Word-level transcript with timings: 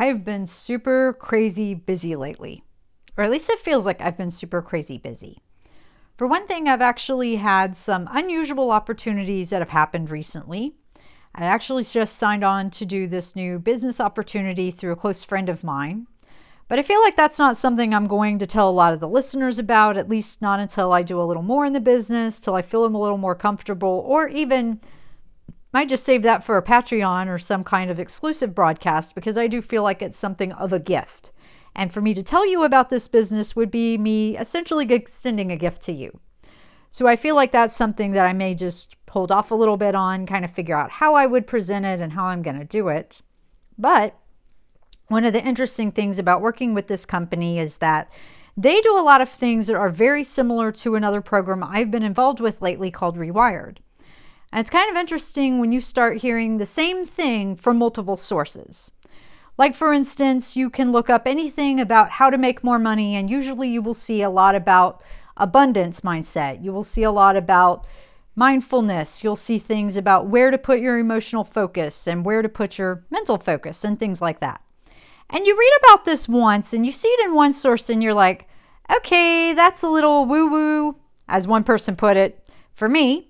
I've 0.00 0.24
been 0.24 0.46
super 0.46 1.14
crazy 1.14 1.74
busy 1.74 2.14
lately, 2.14 2.62
or 3.16 3.24
at 3.24 3.32
least 3.32 3.50
it 3.50 3.58
feels 3.58 3.84
like 3.84 4.00
I've 4.00 4.16
been 4.16 4.30
super 4.30 4.62
crazy 4.62 4.96
busy. 4.96 5.42
For 6.16 6.28
one 6.28 6.46
thing, 6.46 6.68
I've 6.68 6.82
actually 6.82 7.34
had 7.34 7.76
some 7.76 8.08
unusual 8.12 8.70
opportunities 8.70 9.50
that 9.50 9.60
have 9.60 9.68
happened 9.68 10.12
recently. 10.12 10.76
I 11.34 11.46
actually 11.46 11.82
just 11.82 12.16
signed 12.16 12.44
on 12.44 12.70
to 12.70 12.86
do 12.86 13.08
this 13.08 13.34
new 13.34 13.58
business 13.58 14.00
opportunity 14.00 14.70
through 14.70 14.92
a 14.92 14.96
close 14.96 15.24
friend 15.24 15.48
of 15.48 15.64
mine. 15.64 16.06
But 16.68 16.78
I 16.78 16.82
feel 16.82 17.00
like 17.00 17.16
that's 17.16 17.40
not 17.40 17.56
something 17.56 17.92
I'm 17.92 18.06
going 18.06 18.38
to 18.38 18.46
tell 18.46 18.70
a 18.70 18.80
lot 18.80 18.92
of 18.92 19.00
the 19.00 19.08
listeners 19.08 19.58
about, 19.58 19.96
at 19.96 20.08
least 20.08 20.40
not 20.40 20.60
until 20.60 20.92
I 20.92 21.02
do 21.02 21.20
a 21.20 21.26
little 21.26 21.42
more 21.42 21.66
in 21.66 21.72
the 21.72 21.80
business, 21.80 22.38
till 22.38 22.54
I 22.54 22.62
feel 22.62 22.84
I'm 22.84 22.94
a 22.94 23.00
little 23.00 23.18
more 23.18 23.34
comfortable, 23.34 24.04
or 24.06 24.28
even 24.28 24.80
might 25.72 25.88
just 25.88 26.04
save 26.04 26.22
that 26.22 26.44
for 26.44 26.56
a 26.56 26.62
Patreon 26.62 27.28
or 27.28 27.38
some 27.38 27.62
kind 27.62 27.90
of 27.90 28.00
exclusive 28.00 28.54
broadcast 28.54 29.14
because 29.14 29.36
I 29.36 29.46
do 29.48 29.60
feel 29.60 29.82
like 29.82 30.00
it's 30.00 30.18
something 30.18 30.52
of 30.52 30.72
a 30.72 30.78
gift. 30.78 31.32
And 31.74 31.92
for 31.92 32.00
me 32.00 32.14
to 32.14 32.22
tell 32.22 32.46
you 32.46 32.64
about 32.64 32.90
this 32.90 33.06
business 33.06 33.54
would 33.54 33.70
be 33.70 33.98
me 33.98 34.36
essentially 34.38 34.90
extending 34.92 35.52
a 35.52 35.56
gift 35.56 35.82
to 35.82 35.92
you. 35.92 36.18
So 36.90 37.06
I 37.06 37.16
feel 37.16 37.34
like 37.34 37.52
that's 37.52 37.76
something 37.76 38.12
that 38.12 38.26
I 38.26 38.32
may 38.32 38.54
just 38.54 38.96
hold 39.10 39.30
off 39.30 39.50
a 39.50 39.54
little 39.54 39.76
bit 39.76 39.94
on, 39.94 40.26
kind 40.26 40.44
of 40.44 40.50
figure 40.50 40.76
out 40.76 40.90
how 40.90 41.14
I 41.14 41.26
would 41.26 41.46
present 41.46 41.84
it 41.84 42.00
and 42.00 42.12
how 42.12 42.24
I'm 42.24 42.42
going 42.42 42.58
to 42.58 42.64
do 42.64 42.88
it. 42.88 43.20
But 43.76 44.14
one 45.08 45.24
of 45.24 45.34
the 45.34 45.44
interesting 45.44 45.92
things 45.92 46.18
about 46.18 46.40
working 46.40 46.74
with 46.74 46.86
this 46.86 47.04
company 47.04 47.58
is 47.58 47.76
that 47.76 48.10
they 48.56 48.80
do 48.80 48.98
a 48.98 49.04
lot 49.04 49.20
of 49.20 49.28
things 49.28 49.66
that 49.66 49.76
are 49.76 49.90
very 49.90 50.24
similar 50.24 50.72
to 50.72 50.94
another 50.94 51.20
program 51.20 51.62
I've 51.62 51.90
been 51.90 52.02
involved 52.02 52.40
with 52.40 52.62
lately 52.62 52.90
called 52.90 53.16
Rewired. 53.16 53.76
And 54.52 54.60
it's 54.60 54.70
kind 54.70 54.90
of 54.90 54.96
interesting 54.96 55.58
when 55.58 55.72
you 55.72 55.80
start 55.80 56.16
hearing 56.16 56.56
the 56.56 56.66
same 56.66 57.04
thing 57.04 57.56
from 57.56 57.78
multiple 57.78 58.16
sources. 58.16 58.90
Like, 59.58 59.74
for 59.74 59.92
instance, 59.92 60.56
you 60.56 60.70
can 60.70 60.92
look 60.92 61.10
up 61.10 61.26
anything 61.26 61.80
about 61.80 62.10
how 62.10 62.30
to 62.30 62.38
make 62.38 62.64
more 62.64 62.78
money, 62.78 63.16
and 63.16 63.28
usually 63.28 63.68
you 63.68 63.82
will 63.82 63.94
see 63.94 64.22
a 64.22 64.30
lot 64.30 64.54
about 64.54 65.02
abundance 65.36 66.00
mindset. 66.00 66.62
You 66.62 66.72
will 66.72 66.84
see 66.84 67.02
a 67.02 67.10
lot 67.10 67.36
about 67.36 67.86
mindfulness. 68.36 69.22
You'll 69.22 69.36
see 69.36 69.58
things 69.58 69.96
about 69.96 70.28
where 70.28 70.50
to 70.50 70.58
put 70.58 70.78
your 70.78 70.98
emotional 70.98 71.44
focus 71.44 72.06
and 72.06 72.24
where 72.24 72.40
to 72.40 72.48
put 72.48 72.78
your 72.78 73.04
mental 73.10 73.36
focus 73.36 73.84
and 73.84 73.98
things 73.98 74.22
like 74.22 74.40
that. 74.40 74.60
And 75.28 75.44
you 75.44 75.58
read 75.58 75.78
about 75.82 76.04
this 76.04 76.28
once 76.28 76.72
and 76.72 76.86
you 76.86 76.92
see 76.92 77.08
it 77.08 77.26
in 77.26 77.34
one 77.34 77.52
source, 77.52 77.90
and 77.90 78.02
you're 78.02 78.14
like, 78.14 78.48
okay, 78.96 79.52
that's 79.52 79.82
a 79.82 79.88
little 79.88 80.24
woo 80.24 80.48
woo, 80.48 80.96
as 81.28 81.46
one 81.46 81.64
person 81.64 81.96
put 81.96 82.16
it, 82.16 82.48
for 82.74 82.88
me. 82.88 83.27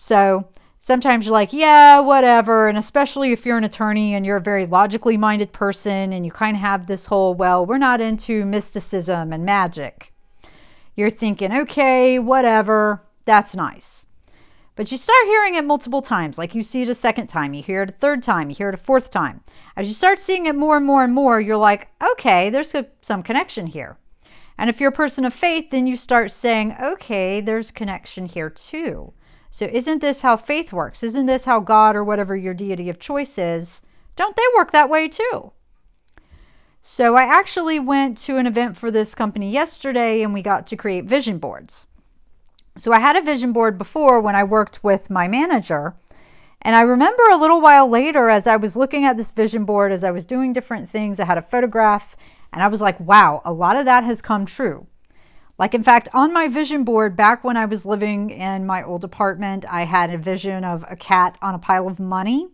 So 0.00 0.46
sometimes 0.78 1.26
you're 1.26 1.32
like, 1.32 1.52
yeah, 1.52 1.98
whatever. 1.98 2.68
And 2.68 2.78
especially 2.78 3.32
if 3.32 3.44
you're 3.44 3.58
an 3.58 3.64
attorney 3.64 4.14
and 4.14 4.24
you're 4.24 4.36
a 4.36 4.40
very 4.40 4.64
logically 4.64 5.16
minded 5.16 5.52
person 5.52 6.12
and 6.12 6.24
you 6.24 6.30
kind 6.30 6.56
of 6.56 6.60
have 6.60 6.86
this 6.86 7.04
whole, 7.04 7.34
well, 7.34 7.66
we're 7.66 7.78
not 7.78 8.00
into 8.00 8.46
mysticism 8.46 9.32
and 9.32 9.44
magic. 9.44 10.14
You're 10.94 11.10
thinking, 11.10 11.52
okay, 11.52 12.20
whatever, 12.20 13.02
that's 13.24 13.56
nice. 13.56 14.06
But 14.76 14.92
you 14.92 14.96
start 14.96 15.18
hearing 15.24 15.56
it 15.56 15.64
multiple 15.64 16.00
times. 16.00 16.38
Like 16.38 16.54
you 16.54 16.62
see 16.62 16.82
it 16.82 16.88
a 16.88 16.94
second 16.94 17.26
time, 17.26 17.52
you 17.52 17.62
hear 17.62 17.82
it 17.82 17.90
a 17.90 17.92
third 17.92 18.22
time, 18.22 18.48
you 18.48 18.56
hear 18.56 18.68
it 18.68 18.76
a 18.76 18.78
fourth 18.78 19.10
time. 19.10 19.40
As 19.76 19.88
you 19.88 19.94
start 19.94 20.20
seeing 20.20 20.46
it 20.46 20.54
more 20.54 20.76
and 20.76 20.86
more 20.86 21.02
and 21.02 21.12
more, 21.12 21.40
you're 21.40 21.56
like, 21.56 21.88
okay, 22.12 22.50
there's 22.50 22.72
some 23.02 23.24
connection 23.24 23.66
here. 23.66 23.98
And 24.56 24.70
if 24.70 24.80
you're 24.80 24.90
a 24.90 25.02
person 25.04 25.24
of 25.24 25.34
faith, 25.34 25.70
then 25.70 25.88
you 25.88 25.96
start 25.96 26.30
saying, 26.30 26.76
okay, 26.80 27.40
there's 27.40 27.72
connection 27.72 28.26
here 28.26 28.50
too. 28.50 29.12
So, 29.50 29.64
isn't 29.64 30.00
this 30.00 30.20
how 30.20 30.36
faith 30.36 30.72
works? 30.72 31.02
Isn't 31.02 31.26
this 31.26 31.44
how 31.44 31.60
God 31.60 31.96
or 31.96 32.04
whatever 32.04 32.36
your 32.36 32.54
deity 32.54 32.90
of 32.90 32.98
choice 32.98 33.38
is? 33.38 33.82
Don't 34.14 34.36
they 34.36 34.42
work 34.56 34.72
that 34.72 34.90
way 34.90 35.08
too? 35.08 35.52
So, 36.82 37.16
I 37.16 37.22
actually 37.22 37.80
went 37.80 38.18
to 38.18 38.36
an 38.36 38.46
event 38.46 38.76
for 38.76 38.90
this 38.90 39.14
company 39.14 39.50
yesterday 39.50 40.22
and 40.22 40.34
we 40.34 40.42
got 40.42 40.66
to 40.68 40.76
create 40.76 41.06
vision 41.06 41.38
boards. 41.38 41.86
So, 42.76 42.92
I 42.92 43.00
had 43.00 43.16
a 43.16 43.22
vision 43.22 43.52
board 43.52 43.78
before 43.78 44.20
when 44.20 44.36
I 44.36 44.44
worked 44.44 44.84
with 44.84 45.08
my 45.08 45.28
manager. 45.28 45.94
And 46.60 46.76
I 46.76 46.82
remember 46.82 47.22
a 47.30 47.36
little 47.36 47.60
while 47.60 47.88
later, 47.88 48.28
as 48.28 48.46
I 48.46 48.56
was 48.56 48.76
looking 48.76 49.04
at 49.04 49.16
this 49.16 49.32
vision 49.32 49.64
board, 49.64 49.92
as 49.92 50.04
I 50.04 50.10
was 50.10 50.26
doing 50.26 50.52
different 50.52 50.90
things, 50.90 51.18
I 51.18 51.24
had 51.24 51.38
a 51.38 51.42
photograph 51.42 52.16
and 52.52 52.62
I 52.62 52.68
was 52.68 52.80
like, 52.80 52.98
wow, 53.00 53.42
a 53.44 53.52
lot 53.52 53.76
of 53.76 53.86
that 53.86 54.04
has 54.04 54.20
come 54.20 54.44
true. 54.44 54.86
Like, 55.58 55.74
in 55.74 55.82
fact, 55.82 56.08
on 56.14 56.32
my 56.32 56.46
vision 56.46 56.84
board 56.84 57.16
back 57.16 57.42
when 57.42 57.56
I 57.56 57.64
was 57.64 57.84
living 57.84 58.30
in 58.30 58.64
my 58.64 58.84
old 58.84 59.02
apartment, 59.02 59.64
I 59.68 59.84
had 59.84 60.10
a 60.14 60.18
vision 60.18 60.62
of 60.62 60.84
a 60.88 60.94
cat 60.94 61.36
on 61.42 61.56
a 61.56 61.58
pile 61.58 61.88
of 61.88 61.98
money. 61.98 62.46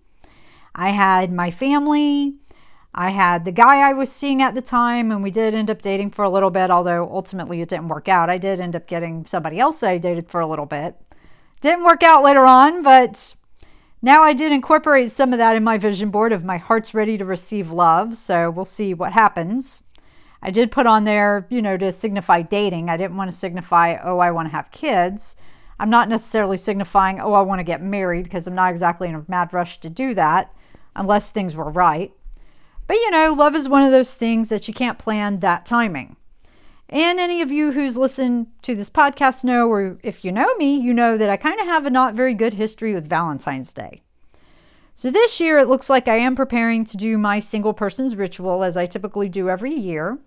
I 0.75 0.89
had 0.89 1.31
my 1.31 1.51
family. 1.51 2.35
I 2.95 3.11
had 3.11 3.45
the 3.45 3.53
guy 3.53 3.81
I 3.81 3.93
was 3.93 4.11
seeing 4.11 4.41
at 4.41 4.55
the 4.55 4.63
time, 4.63 5.11
and 5.11 5.23
we 5.23 5.31
did 5.31 5.55
end 5.55 5.69
up 5.69 5.83
dating 5.83 6.13
for 6.13 6.25
a 6.25 6.31
little 6.31 6.51
bit, 6.51 6.71
although 6.71 7.09
ultimately 7.13 7.61
it 7.61 7.69
didn't 7.69 7.89
work 7.89 8.09
out. 8.09 8.31
I 8.31 8.39
did 8.39 8.59
end 8.59 8.75
up 8.75 8.87
getting 8.87 9.27
somebody 9.27 9.61
else 9.61 9.81
that 9.81 9.91
I 9.91 9.99
dated 9.99 10.31
for 10.31 10.41
a 10.41 10.47
little 10.47 10.65
bit. 10.67 10.97
Didn't 11.61 11.85
work 11.85 12.03
out 12.03 12.25
later 12.25 12.47
on, 12.47 12.83
but 12.83 13.35
now 14.01 14.23
I 14.23 14.33
did 14.33 14.51
incorporate 14.51 15.13
some 15.13 15.33
of 15.33 15.39
that 15.39 15.57
in 15.57 15.65
my 15.65 15.77
vision 15.77 16.11
board 16.11 16.33
of 16.33 16.45
my 16.45 16.57
heart's 16.57 16.95
ready 16.95 17.19
to 17.19 17.25
receive 17.27 17.71
love, 17.71 18.17
so 18.17 18.51
we'll 18.51 18.65
see 18.65 18.95
what 18.95 19.13
happens. 19.13 19.83
I 20.47 20.51
did 20.51 20.71
put 20.71 20.87
on 20.87 21.05
there, 21.05 21.47
you 21.49 21.63
know, 21.63 21.79
to 21.79 21.91
signify 21.91 22.43
dating. 22.43 22.91
I 22.91 22.99
didn't 22.99 23.17
want 23.17 23.31
to 23.31 23.37
signify, 23.37 23.97
oh, 24.05 24.19
I 24.19 24.31
want 24.31 24.47
to 24.47 24.55
have 24.55 24.71
kids. 24.71 25.37
I'm 25.81 25.89
not 25.89 26.11
necessarily 26.11 26.59
signifying, 26.59 27.19
oh, 27.19 27.33
I 27.33 27.41
want 27.41 27.61
to 27.61 27.65
get 27.65 27.81
married 27.81 28.25
because 28.25 28.47
I'm 28.47 28.55
not 28.55 28.71
exactly 28.71 29.09
in 29.09 29.15
a 29.15 29.25
mad 29.27 29.55
rush 29.55 29.81
to 29.81 29.89
do 29.89 30.13
that 30.15 30.53
unless 30.95 31.31
things 31.31 31.57
were 31.57 31.71
right. 31.71 32.13
But 32.87 32.99
you 32.99 33.11
know, 33.11 33.33
love 33.33 33.57
is 33.57 33.71
one 33.71 33.85
of 33.85 33.91
those 33.91 34.15
things 34.15 34.51
that 34.51 34.69
you 34.69 34.75
can't 34.75 34.99
plan 34.99 35.41
that 35.41 35.65
timing. 35.65 36.15
And 36.91 37.19
any 37.19 37.41
of 37.41 37.51
you 37.51 37.73
who's 37.73 37.97
listened 37.97 38.49
to 38.63 38.77
this 38.77 38.91
podcast 38.91 39.45
know, 39.45 39.69
or 39.71 39.99
if 40.03 40.27
you 40.27 40.31
know 40.31 40.55
me, 40.57 40.77
you 40.77 40.93
know 40.93 41.17
that 41.17 41.31
I 41.31 41.39
kind 41.39 41.59
of 41.59 41.67
have 41.67 41.87
a 41.87 41.91
not 41.91 42.13
very 42.13 42.35
good 42.35 42.53
history 42.53 42.93
with 42.93 43.09
Valentine's 43.09 43.73
Day. 43.73 44.03
So 44.95 45.11
this 45.11 45.41
year 45.41 45.59
it 45.59 45.69
looks 45.69 45.89
like 45.89 46.07
I 46.07 46.19
am 46.19 46.37
preparing 46.37 46.85
to 46.85 46.99
do 46.99 47.17
my 47.17 47.39
single 47.39 47.73
person's 47.73 48.15
ritual 48.15 48.63
as 48.63 48.77
I 48.77 48.85
typically 48.85 49.31
do 49.31 49.49
every 49.49 49.75
year. 49.75 50.19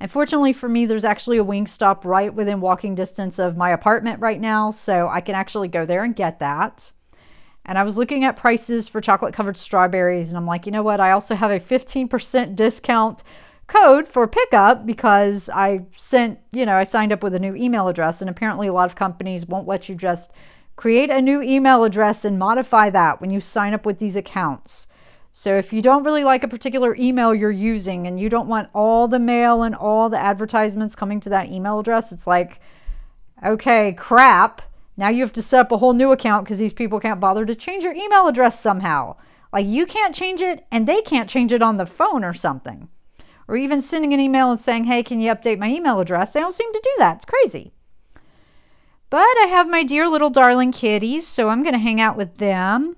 And 0.00 0.10
fortunately 0.10 0.52
for 0.52 0.68
me, 0.68 0.86
there's 0.86 1.04
actually 1.04 1.38
a 1.38 1.44
Wingstop 1.44 2.04
right 2.04 2.32
within 2.32 2.60
walking 2.60 2.94
distance 2.94 3.38
of 3.38 3.56
my 3.56 3.70
apartment 3.70 4.20
right 4.20 4.40
now, 4.40 4.70
so 4.70 5.08
I 5.08 5.20
can 5.20 5.34
actually 5.34 5.68
go 5.68 5.84
there 5.86 6.04
and 6.04 6.14
get 6.14 6.38
that. 6.38 6.92
And 7.64 7.76
I 7.76 7.82
was 7.82 7.98
looking 7.98 8.24
at 8.24 8.36
prices 8.36 8.88
for 8.88 9.00
chocolate 9.00 9.34
covered 9.34 9.56
strawberries, 9.56 10.28
and 10.28 10.38
I'm 10.38 10.46
like, 10.46 10.64
you 10.64 10.72
know 10.72 10.82
what? 10.82 11.00
I 11.00 11.10
also 11.10 11.34
have 11.34 11.50
a 11.50 11.60
15% 11.60 12.56
discount 12.56 13.22
code 13.66 14.08
for 14.08 14.26
pickup 14.26 14.86
because 14.86 15.50
I 15.50 15.82
sent, 15.96 16.38
you 16.50 16.64
know, 16.64 16.74
I 16.74 16.84
signed 16.84 17.12
up 17.12 17.22
with 17.22 17.34
a 17.34 17.38
new 17.38 17.54
email 17.54 17.86
address, 17.88 18.22
and 18.22 18.30
apparently 18.30 18.68
a 18.68 18.72
lot 18.72 18.88
of 18.88 18.96
companies 18.96 19.46
won't 19.46 19.68
let 19.68 19.88
you 19.88 19.94
just 19.94 20.32
create 20.76 21.10
a 21.10 21.20
new 21.20 21.42
email 21.42 21.84
address 21.84 22.24
and 22.24 22.38
modify 22.38 22.88
that 22.88 23.20
when 23.20 23.30
you 23.30 23.40
sign 23.40 23.74
up 23.74 23.84
with 23.84 23.98
these 23.98 24.16
accounts. 24.16 24.87
So 25.40 25.54
if 25.54 25.72
you 25.72 25.82
don't 25.82 26.02
really 26.02 26.24
like 26.24 26.42
a 26.42 26.48
particular 26.48 26.96
email 26.96 27.32
you're 27.32 27.52
using 27.52 28.08
and 28.08 28.18
you 28.18 28.28
don't 28.28 28.48
want 28.48 28.70
all 28.74 29.06
the 29.06 29.20
mail 29.20 29.62
and 29.62 29.72
all 29.72 30.08
the 30.08 30.20
advertisements 30.20 30.96
coming 30.96 31.20
to 31.20 31.28
that 31.28 31.46
email 31.46 31.78
address, 31.78 32.10
it's 32.10 32.26
like, 32.26 32.58
okay, 33.46 33.92
crap. 33.92 34.62
Now 34.96 35.10
you 35.10 35.20
have 35.20 35.34
to 35.34 35.42
set 35.42 35.60
up 35.60 35.70
a 35.70 35.76
whole 35.78 35.92
new 35.92 36.10
account 36.10 36.44
because 36.44 36.58
these 36.58 36.72
people 36.72 36.98
can't 36.98 37.20
bother 37.20 37.46
to 37.46 37.54
change 37.54 37.84
your 37.84 37.92
email 37.92 38.26
address 38.26 38.58
somehow. 38.58 39.14
Like 39.52 39.64
you 39.64 39.86
can't 39.86 40.12
change 40.12 40.40
it 40.40 40.66
and 40.72 40.88
they 40.88 41.02
can't 41.02 41.30
change 41.30 41.52
it 41.52 41.62
on 41.62 41.76
the 41.76 41.86
phone 41.86 42.24
or 42.24 42.34
something. 42.34 42.88
Or 43.46 43.54
even 43.54 43.80
sending 43.80 44.12
an 44.14 44.18
email 44.18 44.50
and 44.50 44.58
saying, 44.58 44.86
hey, 44.86 45.04
can 45.04 45.20
you 45.20 45.30
update 45.30 45.60
my 45.60 45.68
email 45.68 46.00
address? 46.00 46.32
They 46.32 46.40
don't 46.40 46.52
seem 46.52 46.72
to 46.72 46.80
do 46.82 46.94
that. 46.98 47.18
It's 47.18 47.24
crazy. 47.24 47.70
But 49.08 49.20
I 49.20 49.46
have 49.50 49.68
my 49.68 49.84
dear 49.84 50.08
little 50.08 50.30
darling 50.30 50.72
kitties, 50.72 51.28
so 51.28 51.48
I'm 51.48 51.62
going 51.62 51.74
to 51.74 51.78
hang 51.78 52.00
out 52.00 52.16
with 52.16 52.38
them 52.38 52.96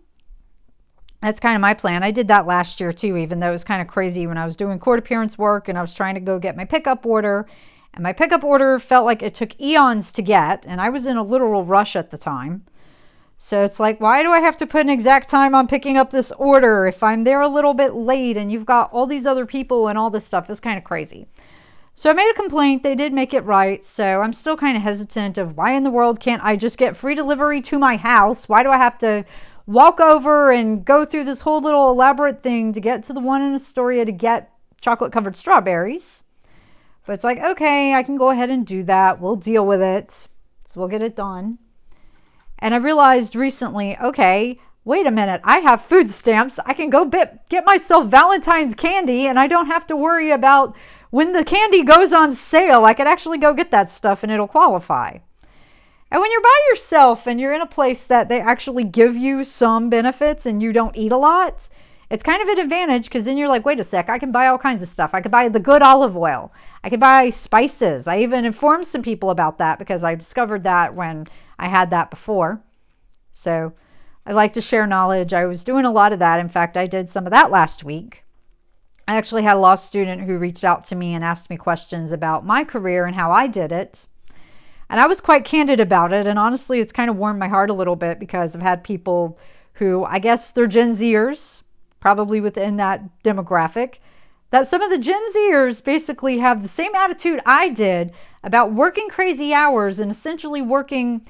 that's 1.22 1.40
kind 1.40 1.54
of 1.54 1.60
my 1.60 1.74
plan. 1.74 2.02
I 2.02 2.10
did 2.10 2.28
that 2.28 2.46
last 2.46 2.80
year 2.80 2.92
too, 2.92 3.16
even 3.16 3.40
though 3.40 3.50
it 3.50 3.52
was 3.52 3.64
kind 3.64 3.82
of 3.82 3.88
crazy 3.88 4.26
when 4.26 4.38
I 4.38 4.44
was 4.46 4.56
doing 4.56 4.78
court 4.78 4.98
appearance 4.98 5.36
work 5.36 5.68
and 5.68 5.76
I 5.76 5.82
was 5.82 5.94
trying 5.94 6.14
to 6.14 6.20
go 6.20 6.38
get 6.38 6.56
my 6.56 6.64
pickup 6.64 7.04
order. 7.04 7.46
And 7.92 8.02
my 8.02 8.12
pickup 8.12 8.44
order 8.44 8.78
felt 8.78 9.04
like 9.04 9.22
it 9.22 9.34
took 9.34 9.60
eons 9.60 10.12
to 10.12 10.22
get, 10.22 10.64
and 10.66 10.80
I 10.80 10.90
was 10.90 11.06
in 11.06 11.16
a 11.16 11.22
literal 11.22 11.64
rush 11.64 11.96
at 11.96 12.10
the 12.10 12.18
time. 12.18 12.62
So 13.36 13.62
it's 13.62 13.80
like, 13.80 14.00
why 14.00 14.22
do 14.22 14.30
I 14.30 14.40
have 14.40 14.58
to 14.58 14.66
put 14.66 14.82
an 14.82 14.90
exact 14.90 15.28
time 15.28 15.54
on 15.54 15.66
picking 15.66 15.96
up 15.96 16.10
this 16.10 16.30
order 16.32 16.86
if 16.86 17.02
I'm 17.02 17.24
there 17.24 17.40
a 17.40 17.48
little 17.48 17.74
bit 17.74 17.94
late 17.94 18.36
and 18.36 18.52
you've 18.52 18.66
got 18.66 18.92
all 18.92 19.06
these 19.06 19.26
other 19.26 19.46
people 19.46 19.88
and 19.88 19.98
all 19.98 20.10
this 20.10 20.26
stuff? 20.26 20.48
It's 20.50 20.60
kind 20.60 20.78
of 20.78 20.84
crazy. 20.84 21.26
So 21.94 22.10
I 22.10 22.12
made 22.12 22.30
a 22.30 22.34
complaint. 22.34 22.82
They 22.82 22.94
did 22.94 23.12
make 23.12 23.34
it 23.34 23.44
right. 23.44 23.84
So 23.84 24.04
I'm 24.04 24.32
still 24.32 24.56
kind 24.56 24.76
of 24.76 24.82
hesitant 24.82 25.38
of 25.38 25.56
why 25.56 25.72
in 25.72 25.82
the 25.82 25.90
world 25.90 26.20
can't 26.20 26.44
I 26.44 26.54
just 26.54 26.78
get 26.78 26.96
free 26.96 27.14
delivery 27.14 27.60
to 27.62 27.78
my 27.78 27.96
house? 27.96 28.48
Why 28.48 28.62
do 28.62 28.70
I 28.70 28.76
have 28.76 28.98
to 28.98 29.24
walk 29.70 30.00
over 30.00 30.50
and 30.50 30.84
go 30.84 31.04
through 31.04 31.22
this 31.22 31.40
whole 31.40 31.60
little 31.60 31.92
elaborate 31.92 32.42
thing 32.42 32.72
to 32.72 32.80
get 32.80 33.04
to 33.04 33.12
the 33.12 33.20
one 33.20 33.40
in 33.40 33.54
Astoria 33.54 34.04
to 34.04 34.10
get 34.10 34.50
chocolate 34.80 35.12
covered 35.12 35.36
strawberries. 35.36 36.24
But 37.06 37.12
it's 37.12 37.24
like, 37.24 37.38
okay, 37.38 37.94
I 37.94 38.02
can 38.02 38.16
go 38.16 38.30
ahead 38.30 38.50
and 38.50 38.66
do 38.66 38.82
that. 38.84 39.20
We'll 39.20 39.36
deal 39.36 39.64
with 39.64 39.80
it. 39.80 40.10
So 40.64 40.80
we'll 40.80 40.88
get 40.88 41.02
it 41.02 41.14
done. 41.14 41.58
And 42.58 42.74
I 42.74 42.78
realized 42.78 43.36
recently, 43.36 43.96
okay, 43.96 44.58
wait 44.84 45.06
a 45.06 45.10
minute, 45.12 45.40
I 45.44 45.60
have 45.60 45.84
food 45.86 46.10
stamps. 46.10 46.58
I 46.66 46.74
can 46.74 46.90
go 46.90 47.04
bit, 47.04 47.38
get 47.48 47.64
myself 47.64 48.06
Valentine's 48.06 48.74
candy 48.74 49.28
and 49.28 49.38
I 49.38 49.46
don't 49.46 49.66
have 49.66 49.86
to 49.86 49.96
worry 49.96 50.32
about 50.32 50.74
when 51.10 51.32
the 51.32 51.44
candy 51.44 51.84
goes 51.84 52.12
on 52.12 52.34
sale. 52.34 52.84
I 52.84 52.94
could 52.94 53.06
actually 53.06 53.38
go 53.38 53.54
get 53.54 53.70
that 53.70 53.88
stuff 53.88 54.24
and 54.24 54.32
it'll 54.32 54.48
qualify. 54.48 55.18
And 56.10 56.20
when 56.20 56.30
you're 56.32 56.40
by 56.40 56.58
yourself 56.70 57.26
and 57.26 57.40
you're 57.40 57.54
in 57.54 57.60
a 57.60 57.66
place 57.66 58.04
that 58.06 58.28
they 58.28 58.40
actually 58.40 58.84
give 58.84 59.16
you 59.16 59.44
some 59.44 59.90
benefits 59.90 60.44
and 60.44 60.60
you 60.60 60.72
don't 60.72 60.96
eat 60.96 61.12
a 61.12 61.16
lot, 61.16 61.68
it's 62.10 62.24
kind 62.24 62.42
of 62.42 62.48
an 62.48 62.58
advantage 62.58 63.04
because 63.04 63.24
then 63.24 63.36
you're 63.36 63.48
like, 63.48 63.64
wait 63.64 63.78
a 63.78 63.84
sec, 63.84 64.10
I 64.10 64.18
can 64.18 64.32
buy 64.32 64.48
all 64.48 64.58
kinds 64.58 64.82
of 64.82 64.88
stuff. 64.88 65.14
I 65.14 65.20
could 65.20 65.30
buy 65.30 65.48
the 65.48 65.60
good 65.60 65.82
olive 65.82 66.16
oil. 66.16 66.52
I 66.82 66.90
could 66.90 66.98
buy 66.98 67.30
spices. 67.30 68.08
I 68.08 68.18
even 68.20 68.44
informed 68.44 68.88
some 68.88 69.02
people 69.02 69.30
about 69.30 69.58
that 69.58 69.78
because 69.78 70.02
I 70.02 70.16
discovered 70.16 70.64
that 70.64 70.96
when 70.96 71.28
I 71.60 71.68
had 71.68 71.90
that 71.90 72.10
before. 72.10 72.60
So 73.32 73.72
I 74.26 74.32
like 74.32 74.54
to 74.54 74.60
share 74.60 74.88
knowledge. 74.88 75.32
I 75.32 75.46
was 75.46 75.62
doing 75.62 75.84
a 75.84 75.92
lot 75.92 76.12
of 76.12 76.18
that. 76.18 76.40
In 76.40 76.48
fact, 76.48 76.76
I 76.76 76.88
did 76.88 77.08
some 77.08 77.26
of 77.26 77.32
that 77.32 77.52
last 77.52 77.84
week. 77.84 78.24
I 79.06 79.14
actually 79.14 79.44
had 79.44 79.56
a 79.56 79.60
law 79.60 79.76
student 79.76 80.22
who 80.22 80.38
reached 80.38 80.64
out 80.64 80.86
to 80.86 80.96
me 80.96 81.14
and 81.14 81.22
asked 81.22 81.50
me 81.50 81.56
questions 81.56 82.10
about 82.10 82.44
my 82.44 82.64
career 82.64 83.06
and 83.06 83.14
how 83.14 83.30
I 83.30 83.46
did 83.46 83.70
it. 83.70 84.06
And 84.90 84.98
I 84.98 85.06
was 85.06 85.20
quite 85.20 85.44
candid 85.44 85.78
about 85.78 86.12
it. 86.12 86.26
And 86.26 86.38
honestly, 86.38 86.80
it's 86.80 86.92
kind 86.92 87.08
of 87.08 87.16
warmed 87.16 87.38
my 87.38 87.46
heart 87.46 87.70
a 87.70 87.74
little 87.74 87.96
bit 87.96 88.18
because 88.18 88.54
I've 88.54 88.60
had 88.62 88.82
people 88.82 89.38
who, 89.74 90.04
I 90.04 90.18
guess, 90.18 90.50
they're 90.50 90.66
Gen 90.66 90.96
Zers, 90.96 91.62
probably 92.00 92.40
within 92.40 92.76
that 92.76 93.22
demographic, 93.22 93.98
that 94.50 94.66
some 94.66 94.82
of 94.82 94.90
the 94.90 94.98
Gen 94.98 95.22
Zers 95.32 95.82
basically 95.82 96.38
have 96.38 96.60
the 96.60 96.68
same 96.68 96.94
attitude 96.96 97.40
I 97.46 97.68
did 97.68 98.12
about 98.42 98.72
working 98.72 99.08
crazy 99.08 99.54
hours 99.54 100.00
and 100.00 100.10
essentially 100.10 100.60
working, 100.60 101.24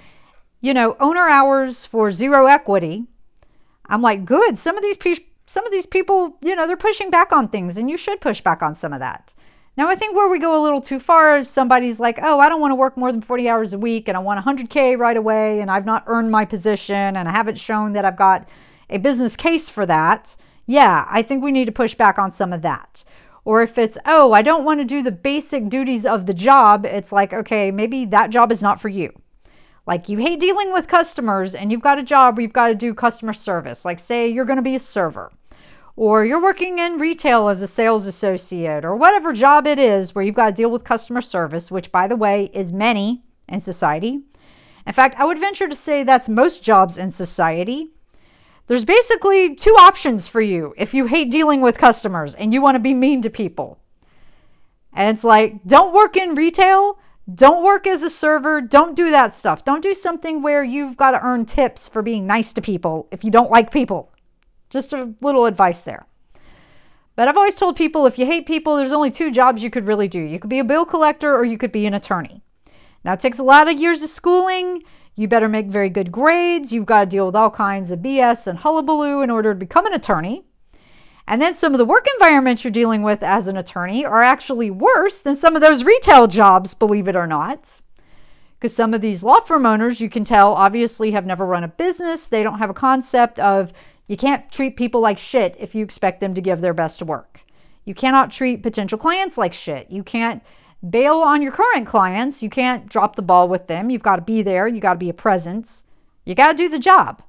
you 0.63 0.73
know, 0.73 0.97
owner 0.99 1.29
hours 1.29 1.85
for 1.85 2.11
zero 2.11 2.47
equity. 2.47 3.05
I'm 3.85 4.01
like, 4.01 4.25
good. 4.25 4.57
Some 4.57 4.79
of 4.79 4.83
these 4.83 4.97
people, 4.97 5.25
some 5.47 5.67
of 5.67 5.73
these 5.73 5.87
people, 5.87 6.39
you 6.41 6.57
know, 6.57 6.67
they're 6.67 6.79
pushing 6.79 7.11
back 7.11 7.33
on 7.33 7.49
things, 7.49 7.77
and 7.77 7.91
you 7.91 7.99
should 7.99 8.23
push 8.23 8.41
back 8.41 8.63
on 8.63 8.75
some 8.75 8.95
of 8.95 9.01
that. 9.01 9.35
Now, 9.77 9.89
I 9.89 9.95
think 9.95 10.15
where 10.15 10.29
we 10.29 10.39
go 10.39 10.61
a 10.61 10.63
little 10.63 10.81
too 10.81 11.01
far 11.01 11.39
is 11.39 11.49
somebody's 11.49 12.01
like, 12.01 12.19
oh, 12.23 12.39
I 12.39 12.49
don't 12.49 12.61
want 12.61 12.73
to 12.73 12.77
work 12.77 12.97
more 12.97 13.13
than 13.13 13.23
40 13.23 13.49
hours 13.49 13.73
a 13.73 13.79
week, 13.79 14.09
and 14.09 14.17
I 14.17 14.21
want 14.21 14.45
100K 14.45 14.99
right 14.99 15.17
away, 15.17 15.61
and 15.61 15.71
I've 15.71 15.87
not 15.87 16.05
earned 16.07 16.31
my 16.31 16.45
position, 16.45 17.17
and 17.17 17.29
I 17.29 17.33
haven't 17.33 17.59
shown 17.59 17.93
that 17.95 18.05
I've 18.05 18.17
got 18.17 18.49
a 18.91 18.99
business 18.99 19.37
case 19.37 19.71
for 19.71 19.87
that 19.87 20.35
yeah, 20.71 21.05
I 21.11 21.23
think 21.23 21.43
we 21.43 21.51
need 21.51 21.65
to 21.65 21.73
push 21.73 21.95
back 21.95 22.17
on 22.17 22.31
some 22.31 22.53
of 22.53 22.63
that. 22.63 23.03
Or 23.45 23.61
if 23.61 23.77
it's, 23.77 23.99
oh, 24.07 24.33
I 24.33 24.43
don't 24.43 24.65
want 24.65 24.79
to 24.79 24.85
do 24.85 25.03
the 25.03 25.11
basic 25.11 25.69
duties 25.69 26.07
of 26.07 26.27
the 26.27 26.35
job, 26.35 26.87
it's 26.87 27.11
like, 27.11 27.33
okay, 27.33 27.73
maybe 27.73 28.05
that 28.07 28.31
job 28.31 28.53
is 28.53 28.63
not 28.63 28.81
for 28.81 28.89
you. 28.89 29.13
Like 29.85 30.09
you 30.09 30.19
hate 30.19 30.39
dealing 30.39 30.73
with 30.73 30.87
customers 30.87 31.57
and 31.57 31.73
you've 31.73 31.81
got 31.81 31.99
a 31.99 32.05
job 32.05 32.37
where 32.37 32.43
you've 32.43 32.53
got 32.53 32.69
to 32.69 32.77
do 32.77 32.95
customer 32.95 33.33
service. 33.33 33.85
Like, 33.85 33.99
say 33.99 34.29
you're 34.29 34.45
going 34.45 34.59
to 34.59 34.63
be 34.63 34.77
a 34.77 34.79
server, 34.79 35.33
or 36.01 36.25
you're 36.25 36.41
working 36.41 36.79
in 36.79 36.99
retail 36.99 37.49
as 37.49 37.61
a 37.61 37.67
sales 37.67 38.07
associate, 38.07 38.87
or 38.87 38.97
whatever 38.97 39.35
job 39.35 39.67
it 39.67 39.79
is 39.79 40.15
where 40.15 40.25
you've 40.25 40.35
got 40.35 40.47
to 40.47 40.53
deal 40.53 40.71
with 40.71 40.83
customer 40.83 41.21
service, 41.21 41.71
which, 41.71 41.93
by 41.93 42.09
the 42.09 42.17
way, 42.17 42.51
is 42.55 42.73
many 42.73 43.23
in 43.51 43.61
society. 43.61 44.19
In 44.87 44.95
fact, 44.95 45.17
I 45.19 45.27
would 45.27 45.39
venture 45.39 45.69
to 45.69 45.77
say 45.77 46.03
that's 46.03 46.27
most 46.27 46.63
jobs 46.63 46.97
in 46.97 47.11
society. 47.11 47.91
There's 48.67 48.87
basically 48.87 49.57
two 49.57 49.77
options 49.79 50.27
for 50.27 50.41
you 50.41 50.73
if 50.79 50.95
you 50.95 51.05
hate 51.05 51.31
dealing 51.31 51.61
with 51.61 51.77
customers 51.77 52.35
and 52.35 52.55
you 52.55 52.63
want 52.63 52.77
to 52.77 52.81
be 52.81 52.95
mean 52.95 53.21
to 53.21 53.29
people. 53.29 53.79
And 54.95 55.15
it's 55.15 55.23
like, 55.23 55.63
don't 55.67 55.93
work 55.93 56.17
in 56.17 56.35
retail, 56.35 56.99
don't 57.35 57.63
work 57.63 57.87
as 57.87 58.05
a 58.05 58.09
server, 58.09 58.63
don't 58.63 58.97
do 58.97 59.11
that 59.11 59.35
stuff. 59.35 59.67
Don't 59.67 59.83
do 59.83 59.95
something 59.95 60.41
where 60.41 60.65
you've 60.65 60.97
got 60.97 61.11
to 61.11 61.23
earn 61.23 61.45
tips 61.45 61.89
for 61.89 62.01
being 62.01 62.27
nice 62.27 62.55
to 62.55 62.63
people 62.63 63.07
if 63.11 63.23
you 63.23 63.31
don't 63.31 63.51
like 63.51 63.71
people. 63.71 64.10
Just 64.71 64.93
a 64.93 65.13
little 65.21 65.47
advice 65.47 65.83
there. 65.83 66.07
But 67.17 67.29
I've 67.29 67.37
always 67.37 67.57
told 67.57 67.77
people 67.77 68.07
if 68.07 68.19
you 68.19 68.25
hate 68.25 68.47
people, 68.47 68.77
there's 68.77 68.93
only 68.93 69.11
two 69.11 69.31
jobs 69.31 69.63
you 69.63 69.71
could 69.71 69.87
really 69.87 70.09
do. 70.09 70.21
You 70.21 70.39
could 70.39 70.49
be 70.49 70.61
a 70.61 70.65
bill 70.65 70.87
collector 70.87 71.37
or 71.37 71.45
you 71.45 71.59
could 71.59 71.73
be 71.73 71.87
an 71.87 71.95
attorney. 71.95 72.43
Now, 73.05 73.15
it 73.15 73.21
takes 73.21 73.39
a 73.39 73.45
lot 73.45 73.69
of 73.69 73.79
years 73.79 74.03
of 74.03 74.11
schooling. 74.11 74.83
You 75.17 75.29
better 75.29 75.49
make 75.49 75.67
very 75.67 75.91
good 75.91 76.13
grades. 76.13 76.73
You've 76.73 76.87
got 76.87 77.01
to 77.01 77.07
deal 77.07 77.27
with 77.27 77.37
all 77.37 77.51
kinds 77.51 77.91
of 77.91 77.99
BS 77.99 78.47
and 78.47 78.59
hullabaloo 78.59 79.23
in 79.23 79.31
order 79.31 79.53
to 79.53 79.59
become 79.59 79.87
an 79.87 79.93
attorney. 79.93 80.45
And 81.27 81.43
then 81.43 81.55
some 81.55 81.75
of 81.75 81.79
the 81.79 81.85
work 81.85 82.07
environments 82.15 82.65
you're 82.65 82.71
dealing 82.71 83.03
with 83.03 83.23
as 83.23 83.49
an 83.49 83.57
attorney 83.57 84.05
are 84.05 84.23
actually 84.23 84.71
worse 84.71 85.21
than 85.21 85.37
some 85.37 85.57
of 85.57 85.63
those 85.63 85.85
retail 85.85 86.27
jobs, 86.27 86.75
believe 86.75 87.09
it 87.09 87.17
or 87.17 87.27
not. 87.27 87.81
Because 88.59 88.75
some 88.75 88.95
of 88.95 89.01
these 89.01 89.23
law 89.23 89.41
firm 89.41 89.65
owners, 89.67 90.01
you 90.01 90.11
can 90.11 90.25
tell, 90.25 90.55
obviously 90.55 91.11
have 91.13 91.27
never 91.27 91.47
run 91.47 91.65
a 91.65 91.69
business. 91.69 92.29
They 92.29 92.43
don't 92.43 92.59
have 92.59 92.71
a 92.71 92.75
concept 92.75 93.39
of 93.39 93.73
you 94.11 94.17
can't 94.17 94.51
treat 94.51 94.75
people 94.75 95.01
like 95.01 95.19
shit 95.19 95.55
if 95.61 95.73
you 95.73 95.85
expect 95.85 96.21
them 96.21 96.35
to 96.35 96.41
give 96.41 96.61
their 96.61 96.75
best 96.75 97.01
work. 97.01 97.41
You 97.85 97.95
cannot 97.95 98.33
treat 98.33 98.61
potential 98.61 98.99
clients 98.99 99.39
like 99.39 99.55
shit. 99.55 99.89
You 99.89 100.03
can't 100.03 100.43
bail 100.91 101.19
on 101.19 101.43
your 101.43 101.53
current 101.53 101.87
clients. 101.87 102.43
You 102.43 102.51
can't 102.51 102.89
drop 102.89 103.15
the 103.15 103.23
ball 103.23 103.47
with 103.47 103.69
them. 103.69 103.89
You've 103.89 104.03
got 104.03 104.17
to 104.17 104.23
be 104.23 104.43
there. 104.43 104.67
You 104.67 104.81
got 104.81 104.95
to 104.95 104.99
be 104.99 105.11
a 105.11 105.15
presence. 105.15 105.85
You 106.25 106.35
got 106.35 106.51
to 106.51 106.57
do 106.57 106.69
the 106.69 106.81
job. 106.81 107.23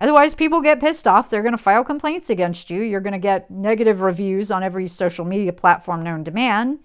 Otherwise, 0.00 0.34
people 0.34 0.62
get 0.62 0.80
pissed 0.80 1.06
off. 1.06 1.28
They're 1.28 1.42
going 1.42 1.52
to 1.52 1.62
file 1.62 1.84
complaints 1.84 2.30
against 2.30 2.70
you. 2.70 2.80
You're 2.80 3.02
going 3.02 3.12
to 3.12 3.18
get 3.18 3.50
negative 3.50 4.00
reviews 4.00 4.50
on 4.50 4.62
every 4.62 4.88
social 4.88 5.26
media 5.26 5.52
platform 5.52 6.04
known 6.04 6.24
to 6.24 6.30
man. 6.30 6.78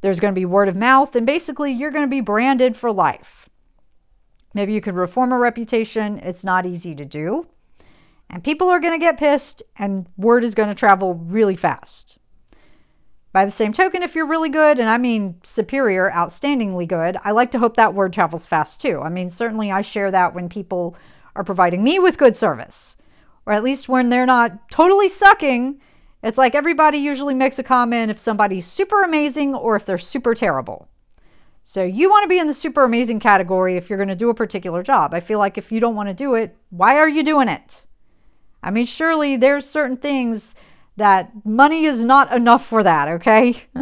There's 0.00 0.18
going 0.18 0.32
to 0.32 0.40
be 0.40 0.46
word 0.46 0.68
of 0.68 0.76
mouth, 0.76 1.14
and 1.14 1.26
basically, 1.26 1.72
you're 1.72 1.90
going 1.90 2.06
to 2.06 2.10
be 2.10 2.22
branded 2.22 2.74
for 2.74 2.90
life. 2.90 3.50
Maybe 4.54 4.72
you 4.72 4.80
could 4.80 4.94
reform 4.94 5.32
a 5.32 5.38
reputation. 5.38 6.20
It's 6.20 6.42
not 6.42 6.64
easy 6.64 6.94
to 6.94 7.04
do. 7.04 7.46
And 8.28 8.42
people 8.42 8.68
are 8.70 8.80
going 8.80 8.98
to 8.98 9.04
get 9.04 9.18
pissed, 9.18 9.62
and 9.78 10.06
word 10.16 10.44
is 10.44 10.54
going 10.54 10.68
to 10.68 10.74
travel 10.74 11.14
really 11.14 11.56
fast. 11.56 12.18
By 13.32 13.44
the 13.44 13.50
same 13.50 13.72
token, 13.72 14.02
if 14.02 14.14
you're 14.14 14.26
really 14.26 14.48
good, 14.48 14.78
and 14.78 14.88
I 14.88 14.98
mean 14.98 15.36
superior, 15.42 16.10
outstandingly 16.10 16.88
good, 16.88 17.18
I 17.22 17.32
like 17.32 17.50
to 17.52 17.58
hope 17.58 17.76
that 17.76 17.94
word 17.94 18.12
travels 18.12 18.46
fast 18.46 18.80
too. 18.80 19.00
I 19.00 19.10
mean, 19.10 19.30
certainly 19.30 19.70
I 19.70 19.82
share 19.82 20.10
that 20.10 20.34
when 20.34 20.48
people 20.48 20.96
are 21.34 21.44
providing 21.44 21.84
me 21.84 21.98
with 21.98 22.18
good 22.18 22.36
service, 22.36 22.96
or 23.44 23.52
at 23.52 23.62
least 23.62 23.88
when 23.88 24.08
they're 24.08 24.26
not 24.26 24.70
totally 24.70 25.08
sucking. 25.08 25.80
It's 26.22 26.38
like 26.38 26.54
everybody 26.54 26.98
usually 26.98 27.34
makes 27.34 27.58
a 27.58 27.62
comment 27.62 28.10
if 28.10 28.18
somebody's 28.18 28.66
super 28.66 29.02
amazing 29.02 29.54
or 29.54 29.76
if 29.76 29.84
they're 29.84 29.98
super 29.98 30.34
terrible. 30.34 30.88
So 31.64 31.84
you 31.84 32.08
want 32.08 32.24
to 32.24 32.28
be 32.28 32.38
in 32.38 32.46
the 32.46 32.54
super 32.54 32.84
amazing 32.84 33.20
category 33.20 33.76
if 33.76 33.90
you're 33.90 33.98
going 33.98 34.08
to 34.08 34.16
do 34.16 34.30
a 34.30 34.34
particular 34.34 34.82
job. 34.82 35.12
I 35.14 35.20
feel 35.20 35.38
like 35.38 35.58
if 35.58 35.70
you 35.70 35.78
don't 35.78 35.94
want 35.94 36.08
to 36.08 36.14
do 36.14 36.34
it, 36.34 36.56
why 36.70 36.96
are 36.96 37.08
you 37.08 37.22
doing 37.22 37.48
it? 37.48 37.86
I 38.66 38.72
mean, 38.72 38.84
surely 38.84 39.36
there's 39.36 39.64
certain 39.64 39.96
things 39.96 40.56
that 40.96 41.30
money 41.44 41.84
is 41.84 42.02
not 42.02 42.32
enough 42.32 42.66
for 42.66 42.82
that, 42.82 43.06
okay? 43.06 43.62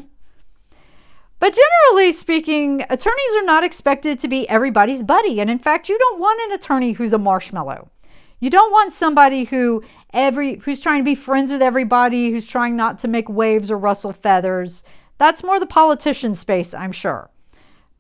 but 1.41 1.59
generally 1.59 2.13
speaking, 2.13 2.83
attorneys 2.91 3.37
are 3.37 3.45
not 3.45 3.65
expected 3.65 4.19
to 4.19 4.29
be 4.29 4.47
everybody's 4.47 5.03
buddy. 5.03 5.41
And 5.41 5.49
in 5.49 5.59
fact, 5.59 5.89
you 5.89 5.99
don't 5.99 6.21
want 6.21 6.39
an 6.45 6.53
attorney 6.53 6.93
who's 6.93 7.15
a 7.15 7.19
marshmallow. 7.19 7.89
You 8.41 8.51
don't 8.51 8.73
want 8.73 8.93
somebody 8.93 9.45
who 9.45 9.83
every 10.13 10.57
who's 10.57 10.81
trying 10.81 11.01
to 11.01 11.05
be 11.05 11.15
friends 11.15 11.51
with 11.51 11.63
everybody, 11.63 12.31
who's 12.31 12.47
trying 12.47 12.77
not 12.77 12.99
to 12.99 13.09
make 13.09 13.31
waves 13.31 13.71
or 13.71 13.79
rustle 13.79 14.13
feathers. 14.13 14.85
That's 15.17 15.43
more 15.43 15.59
the 15.59 15.67
politician 15.67 16.35
space, 16.35 16.75
I'm 16.75 16.93
sure. 16.93 17.31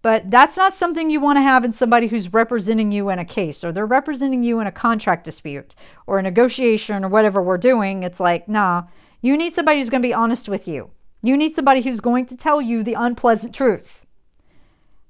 But 0.05 0.31
that's 0.31 0.59
not 0.59 0.75
something 0.75 1.09
you 1.09 1.19
want 1.19 1.39
to 1.39 1.43
have 1.43 1.65
in 1.65 1.73
somebody 1.73 2.09
who's 2.09 2.35
representing 2.35 2.93
you 2.93 3.09
in 3.09 3.19
a 3.19 3.25
case 3.25 3.65
or 3.65 3.73
they're 3.73 3.87
representing 3.87 4.43
you 4.43 4.61
in 4.61 4.67
a 4.67 4.71
contract 4.71 5.25
dispute 5.25 5.75
or 6.07 6.19
a 6.19 6.23
negotiation 6.23 7.07
or 7.07 7.09
whatever 7.09 7.43
we're 7.43 7.57
doing. 7.57 8.03
It's 8.03 8.21
like, 8.21 8.47
nah, 8.47 8.83
you 9.23 9.39
need 9.39 9.55
somebody 9.55 9.79
who's 9.79 9.89
going 9.89 10.03
to 10.03 10.07
be 10.07 10.13
honest 10.13 10.47
with 10.47 10.69
you. 10.69 10.91
You 11.23 11.39
need 11.39 11.55
somebody 11.55 11.81
who's 11.81 12.01
going 12.01 12.27
to 12.27 12.37
tell 12.37 12.61
you 12.61 12.83
the 12.83 12.93
unpleasant 12.99 13.55
truth. 13.55 14.05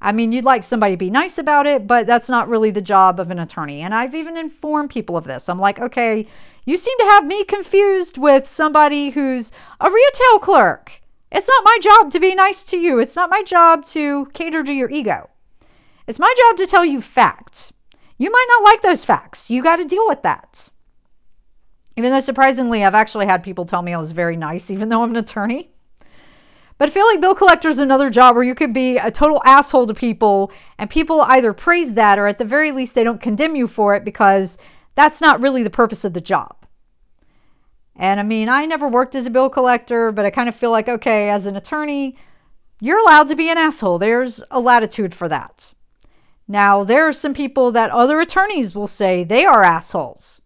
I 0.01 0.13
mean, 0.13 0.31
you'd 0.31 0.45
like 0.45 0.63
somebody 0.63 0.93
to 0.93 0.97
be 0.97 1.11
nice 1.11 1.39
about 1.39 1.67
it, 1.67 1.89
but 1.89 2.07
that's 2.07 2.29
not 2.29 2.49
really 2.49 2.71
the 2.71 2.81
job 2.81 3.19
of 3.19 3.33
an 3.33 3.41
attorney. 3.41 3.81
And 3.81 3.93
I've 3.93 4.15
even 4.15 4.37
informed 4.37 4.91
people 4.91 5.17
of 5.17 5.25
this. 5.25 5.49
I'm 5.49 5.59
like, 5.59 5.81
okay, 5.81 6.29
you 6.67 6.77
seem 6.77 6.97
to 6.99 7.07
have 7.07 7.27
me 7.27 7.43
confused 7.43 8.17
with 8.17 8.49
somebody 8.49 9.11
who's 9.11 9.51
a 9.81 9.91
retail 9.91 10.39
clerk. 10.39 10.93
It's 11.35 11.49
not 11.49 11.65
my 11.65 11.79
job 11.83 12.13
to 12.13 12.21
be 12.21 12.37
nice 12.37 12.63
to 12.67 12.77
you. 12.77 13.01
It's 13.01 13.17
not 13.17 13.29
my 13.29 13.43
job 13.43 13.85
to 13.87 14.27
cater 14.35 14.63
to 14.63 14.73
your 14.73 14.89
ego. 14.89 15.29
It's 16.07 16.21
my 16.21 16.33
job 16.39 16.59
to 16.59 16.67
tell 16.67 16.85
you 16.85 17.03
facts. 17.03 17.73
You 18.19 18.31
might 18.31 18.47
not 18.51 18.63
like 18.63 18.83
those 18.83 19.05
facts. 19.05 19.51
You 19.51 19.61
got 19.61 19.77
to 19.77 19.85
deal 19.85 20.07
with 20.07 20.23
that. 20.23 20.69
Even 21.97 22.13
though 22.13 22.21
surprisingly, 22.21 22.85
I've 22.85 22.95
actually 22.95 23.27
had 23.27 23.43
people 23.43 23.65
tell 23.65 23.83
me 23.83 23.93
I 23.93 23.99
was 23.99 24.13
very 24.13 24.37
nice, 24.37 24.71
even 24.71 24.89
though 24.89 25.03
I'm 25.03 25.11
an 25.11 25.17
attorney. 25.17 25.71
But 26.79 26.91
I 26.91 26.93
feel 26.93 27.07
like 27.07 27.21
bill 27.21 27.35
collector 27.35 27.69
is 27.69 27.79
another 27.81 28.11
job 28.11 28.37
where 28.37 28.45
you 28.45 28.55
could 28.55 28.73
be 28.73 28.99
a 28.99 29.11
total 29.11 29.43
asshole 29.45 29.89
to 29.89 29.95
people, 29.95 30.53
and 30.79 30.89
people 30.89 31.23
either 31.23 31.53
praise 31.53 31.95
that 31.95 32.17
or 32.17 32.29
at 32.29 32.39
the 32.39 32.45
very 32.45 32.71
least 32.71 32.95
they 32.95 33.03
don't 33.03 33.21
condemn 33.21 33.57
you 33.57 33.67
for 33.67 33.97
it 33.97 34.05
because 34.05 34.57
that's 34.95 35.21
not 35.21 35.41
really 35.41 35.65
the 35.65 35.71
purpose 35.71 36.05
of 36.05 36.13
the 36.13 36.21
job. 36.21 36.64
And 37.97 38.19
I 38.19 38.23
mean, 38.23 38.49
I 38.49 38.67
never 38.67 38.89
worked 38.89 39.15
as 39.15 39.27
a 39.27 39.31
bill 39.31 39.49
collector, 39.49 40.11
but 40.11 40.25
I 40.25 40.31
kind 40.31 40.49
of 40.49 40.57
feel 40.57 40.71
like, 40.71 40.89
okay, 40.89 41.31
as 41.31 41.47
an 41.47 41.57
attorney, 41.57 42.17
you're 42.81 42.99
allowed 42.99 43.29
to 43.29 43.37
be 43.37 43.51
an 43.51 43.59
asshole. 43.59 43.99
There's 43.99 44.43
a 44.51 44.61
latitude 44.61 45.15
for 45.15 45.29
that. 45.29 45.73
Now, 46.49 46.85
there 46.85 47.09
are 47.09 47.13
some 47.13 47.33
people 47.33 47.73
that 47.73 47.91
other 47.91 48.21
attorneys 48.21 48.75
will 48.75 48.89
say 48.89 49.25
they 49.25 49.45
are 49.45 49.63
assholes. 49.63 50.43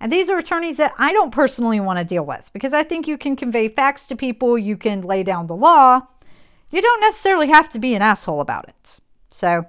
And 0.00 0.12
these 0.12 0.30
are 0.30 0.38
attorneys 0.38 0.76
that 0.76 0.94
I 0.98 1.12
don't 1.12 1.32
personally 1.32 1.80
want 1.80 1.98
to 1.98 2.04
deal 2.04 2.24
with 2.24 2.50
because 2.52 2.72
I 2.72 2.82
think 2.82 3.08
you 3.08 3.18
can 3.18 3.36
convey 3.36 3.68
facts 3.68 4.08
to 4.08 4.16
people, 4.16 4.58
you 4.58 4.76
can 4.76 5.02
lay 5.02 5.22
down 5.22 5.46
the 5.46 5.56
law. 5.56 6.02
You 6.70 6.82
don't 6.82 7.00
necessarily 7.00 7.48
have 7.48 7.70
to 7.70 7.78
be 7.78 7.94
an 7.94 8.02
asshole 8.02 8.40
about 8.40 8.68
it. 8.68 8.98
So 9.30 9.64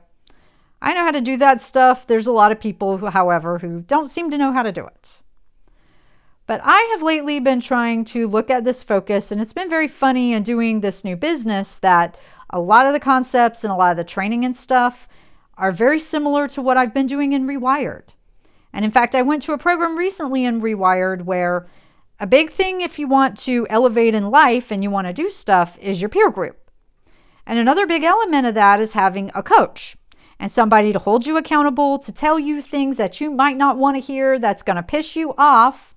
I 0.81 0.93
know 0.93 1.03
how 1.03 1.12
to 1.12 1.21
do 1.21 1.38
that 1.38 1.62
stuff. 1.62 2.05
There's 2.05 2.27
a 2.27 2.31
lot 2.31 2.51
of 2.51 2.59
people, 2.59 2.98
however, 3.09 3.57
who 3.57 3.81
don't 3.81 4.09
seem 4.09 4.31
to 4.31 4.38
know 4.38 4.51
how 4.51 4.63
to 4.63 4.71
do 4.71 4.86
it. 4.86 5.21
But 6.50 6.62
I 6.63 6.89
have 6.94 7.03
lately 7.03 7.39
been 7.39 7.60
trying 7.60 8.06
to 8.06 8.27
look 8.27 8.50
at 8.50 8.63
this 8.63 8.82
focus, 8.82 9.32
and 9.32 9.39
it's 9.39 9.53
been 9.53 9.70
very 9.70 9.88
funny 9.88 10.34
in 10.34 10.41
doing 10.41 10.79
this 10.79 11.03
new 11.03 11.15
business 11.15 11.77
that 11.77 12.18
a 12.50 12.60
lot 12.60 12.88
of 12.88 12.94
the 12.94 13.00
concepts 13.00 13.63
and 13.63 13.72
a 13.72 13.75
lot 13.75 13.91
of 13.91 13.98
the 13.98 14.03
training 14.03 14.46
and 14.46 14.56
stuff 14.58 15.08
are 15.60 15.72
very 15.72 16.00
similar 16.00 16.48
to 16.48 16.63
what 16.63 16.75
I've 16.75 16.91
been 16.91 17.06
doing 17.06 17.34
in 17.34 17.46
Rewired. 17.46 18.15
And 18.74 18.84
in 18.84 18.89
fact, 18.89 19.13
I 19.13 19.22
went 19.22 19.44
to 19.44 19.53
a 19.53 19.60
program 19.60 19.96
recently 19.96 20.44
in 20.44 20.60
Rewired 20.60 21.22
where 21.22 21.68
a 22.20 22.25
big 22.25 22.50
thing 22.50 22.82
if 22.82 22.98
you 22.98 23.08
want 23.08 23.38
to 23.41 23.68
elevate 23.70 24.15
in 24.15 24.32
life 24.32 24.72
and 24.72 24.82
you 24.82 24.89
want 24.89 25.06
to 25.06 25.13
do 25.13 25.29
stuff 25.29 25.77
is 25.79 26.01
your 26.01 26.10
peer 26.10 26.32
group. 26.32 26.58
And 27.46 27.60
another 27.60 27.86
big 27.86 28.03
element 28.03 28.48
of 28.48 28.56
that 28.56 28.79
is 28.79 28.91
having 28.91 29.29
a 29.36 29.44
coach 29.44 29.96
and 30.39 30.51
somebody 30.51 30.94
to 30.94 30.98
hold 30.98 31.27
you 31.27 31.38
accountable, 31.38 32.00
to 32.00 32.12
tell 32.12 32.39
you 32.39 32.63
things 32.63 32.98
that 32.98 33.22
you 33.22 33.29
might 33.29 33.56
not 33.56 33.77
want 33.77 33.98
to 33.98 34.01
hear 34.01 34.39
that's 34.39 34.63
going 34.63 34.77
to 34.77 34.82
piss 34.82 35.15
you 35.15 35.36
off, 35.38 35.89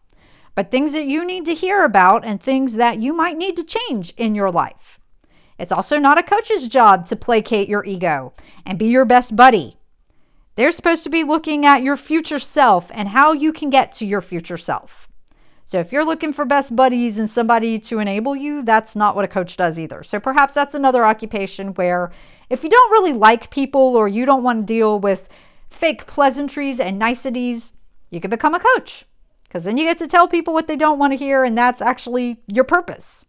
but 0.54 0.70
things 0.70 0.92
that 0.92 1.06
you 1.06 1.24
need 1.24 1.46
to 1.46 1.54
hear 1.54 1.84
about 1.84 2.24
and 2.24 2.40
things 2.40 2.74
that 2.74 2.98
you 2.98 3.12
might 3.14 3.38
need 3.38 3.56
to 3.56 3.64
change 3.64 4.12
in 4.16 4.34
your 4.34 4.50
life. 4.50 4.98
It's 5.58 5.72
also 5.72 5.98
not 5.98 6.18
a 6.18 6.22
coach's 6.22 6.68
job 6.68 7.06
to 7.06 7.16
placate 7.16 7.68
your 7.68 7.84
ego 7.84 8.34
and 8.66 8.78
be 8.78 8.86
your 8.86 9.04
best 9.04 9.34
buddy. 9.34 9.76
They're 10.54 10.72
supposed 10.72 11.04
to 11.04 11.10
be 11.10 11.24
looking 11.24 11.64
at 11.64 11.82
your 11.82 11.96
future 11.96 12.38
self 12.38 12.90
and 12.92 13.08
how 13.08 13.32
you 13.32 13.52
can 13.52 13.70
get 13.70 13.92
to 13.92 14.06
your 14.06 14.20
future 14.20 14.58
self. 14.58 15.08
So 15.64 15.78
if 15.78 15.90
you're 15.90 16.04
looking 16.04 16.34
for 16.34 16.44
best 16.44 16.74
buddies 16.76 17.18
and 17.18 17.30
somebody 17.30 17.78
to 17.78 18.00
enable 18.00 18.36
you, 18.36 18.62
that's 18.62 18.94
not 18.94 19.16
what 19.16 19.24
a 19.24 19.28
coach 19.28 19.56
does 19.56 19.80
either. 19.80 20.02
So 20.02 20.20
perhaps 20.20 20.52
that's 20.52 20.74
another 20.74 21.06
occupation 21.06 21.68
where 21.74 22.12
if 22.50 22.62
you 22.62 22.68
don't 22.68 22.90
really 22.90 23.14
like 23.14 23.50
people 23.50 23.96
or 23.96 24.06
you 24.06 24.26
don't 24.26 24.42
want 24.42 24.66
to 24.66 24.74
deal 24.74 25.00
with 25.00 25.28
fake 25.70 26.06
pleasantries 26.06 26.78
and 26.78 26.98
niceties, 26.98 27.72
you 28.10 28.20
can 28.20 28.30
become 28.30 28.54
a 28.54 28.60
coach 28.60 29.06
because 29.52 29.64
then 29.64 29.76
you 29.76 29.84
get 29.84 29.98
to 29.98 30.06
tell 30.06 30.26
people 30.26 30.54
what 30.54 30.66
they 30.66 30.76
don't 30.76 30.98
want 30.98 31.12
to 31.12 31.16
hear, 31.18 31.44
and 31.44 31.58
that's 31.58 31.82
actually 31.82 32.40
your 32.46 32.64
purpose. 32.64 33.26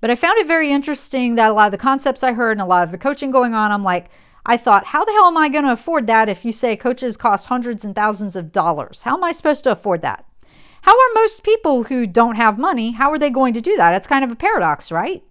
But 0.00 0.08
I 0.08 0.14
found 0.14 0.38
it 0.38 0.46
very 0.46 0.72
interesting 0.72 1.34
that 1.34 1.50
a 1.50 1.52
lot 1.52 1.66
of 1.66 1.72
the 1.72 1.76
concepts 1.76 2.22
I 2.22 2.32
heard 2.32 2.52
and 2.52 2.62
a 2.62 2.64
lot 2.64 2.82
of 2.82 2.92
the 2.92 2.96
coaching 2.96 3.30
going 3.30 3.52
on, 3.52 3.70
I'm 3.70 3.82
like, 3.82 4.08
I 4.46 4.56
thought, 4.56 4.86
how 4.86 5.04
the 5.04 5.12
hell 5.12 5.26
am 5.26 5.36
I 5.36 5.50
going 5.50 5.66
to 5.66 5.72
afford 5.72 6.06
that 6.06 6.30
if 6.30 6.46
you 6.46 6.52
say 6.52 6.78
coaches 6.78 7.18
cost 7.18 7.44
hundreds 7.44 7.84
and 7.84 7.94
thousands 7.94 8.36
of 8.36 8.52
dollars? 8.52 9.02
How 9.02 9.18
am 9.18 9.22
I 9.22 9.32
supposed 9.32 9.64
to 9.64 9.72
afford 9.72 10.00
that? 10.00 10.24
How 10.80 10.92
are 10.92 11.14
most 11.16 11.42
people 11.42 11.82
who 11.82 12.06
don't 12.06 12.36
have 12.36 12.58
money, 12.58 12.92
how 12.92 13.10
are 13.10 13.18
they 13.18 13.28
going 13.28 13.52
to 13.52 13.60
do 13.60 13.76
that? 13.76 13.94
It's 13.96 14.06
kind 14.06 14.24
of 14.24 14.30
a 14.30 14.36
paradox, 14.36 14.90
right? 14.90 15.22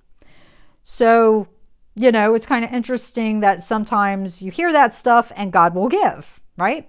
So 0.84 1.48
you 1.96 2.12
know, 2.12 2.36
it's 2.36 2.46
kind 2.46 2.64
of 2.64 2.72
interesting 2.72 3.40
that 3.40 3.64
sometimes 3.64 4.44
you 4.44 4.52
hear 4.52 4.72
that 4.72 4.94
stuff 4.94 5.32
and 5.36 5.52
God 5.52 5.74
will 5.74 5.90
give, 5.90 6.26
right? 6.56 6.88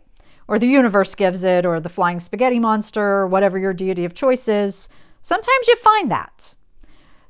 Or 0.50 0.58
the 0.58 0.66
universe 0.66 1.14
gives 1.14 1.44
it, 1.44 1.64
or 1.64 1.80
the 1.80 1.88
flying 1.88 2.20
spaghetti 2.20 2.58
monster, 2.58 3.00
or 3.00 3.26
whatever 3.26 3.56
your 3.56 3.72
deity 3.72 4.04
of 4.04 4.14
choice 4.14 4.48
is. 4.48 4.90
Sometimes 5.22 5.68
you 5.68 5.76
find 5.76 6.10
that. 6.10 6.54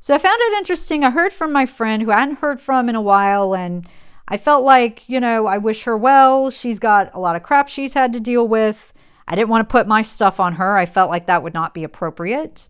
So 0.01 0.15
I 0.15 0.19
found 0.19 0.41
it 0.41 0.59
interesting. 0.59 1.05
I 1.05 1.11
heard 1.11 1.33
from 1.33 1.53
my 1.53 1.67
friend 1.67 2.03
who 2.03 2.11
I 2.11 2.19
hadn't 2.19 2.39
heard 2.39 2.61
from 2.61 2.89
in 2.89 2.97
a 2.97 3.01
while, 3.03 3.55
and 3.55 3.87
I 4.27 4.39
felt 4.39 4.65
like, 4.65 5.07
you 5.07 5.21
know, 5.21 5.47
I 5.47 5.59
wish 5.59 5.85
her 5.85 5.97
well. 5.97 6.51
She's 6.51 6.79
got 6.79 7.15
a 7.15 7.21
lot 7.21 7.37
of 7.37 7.43
crap 7.45 7.69
she's 7.69 7.95
had 7.95 8.15
to 8.15 8.21
deal 8.21 8.49
with. 8.49 8.93
I 9.29 9.37
didn't 9.37 9.51
want 9.51 9.69
to 9.69 9.73
put 9.73 9.87
my 9.87 10.03
stuff 10.03 10.41
on 10.41 10.55
her. 10.55 10.77
I 10.77 10.87
felt 10.87 11.11
like 11.11 11.27
that 11.27 11.43
would 11.43 11.55
not 11.55 11.75
be 11.75 11.85
appropriate. 11.85 12.67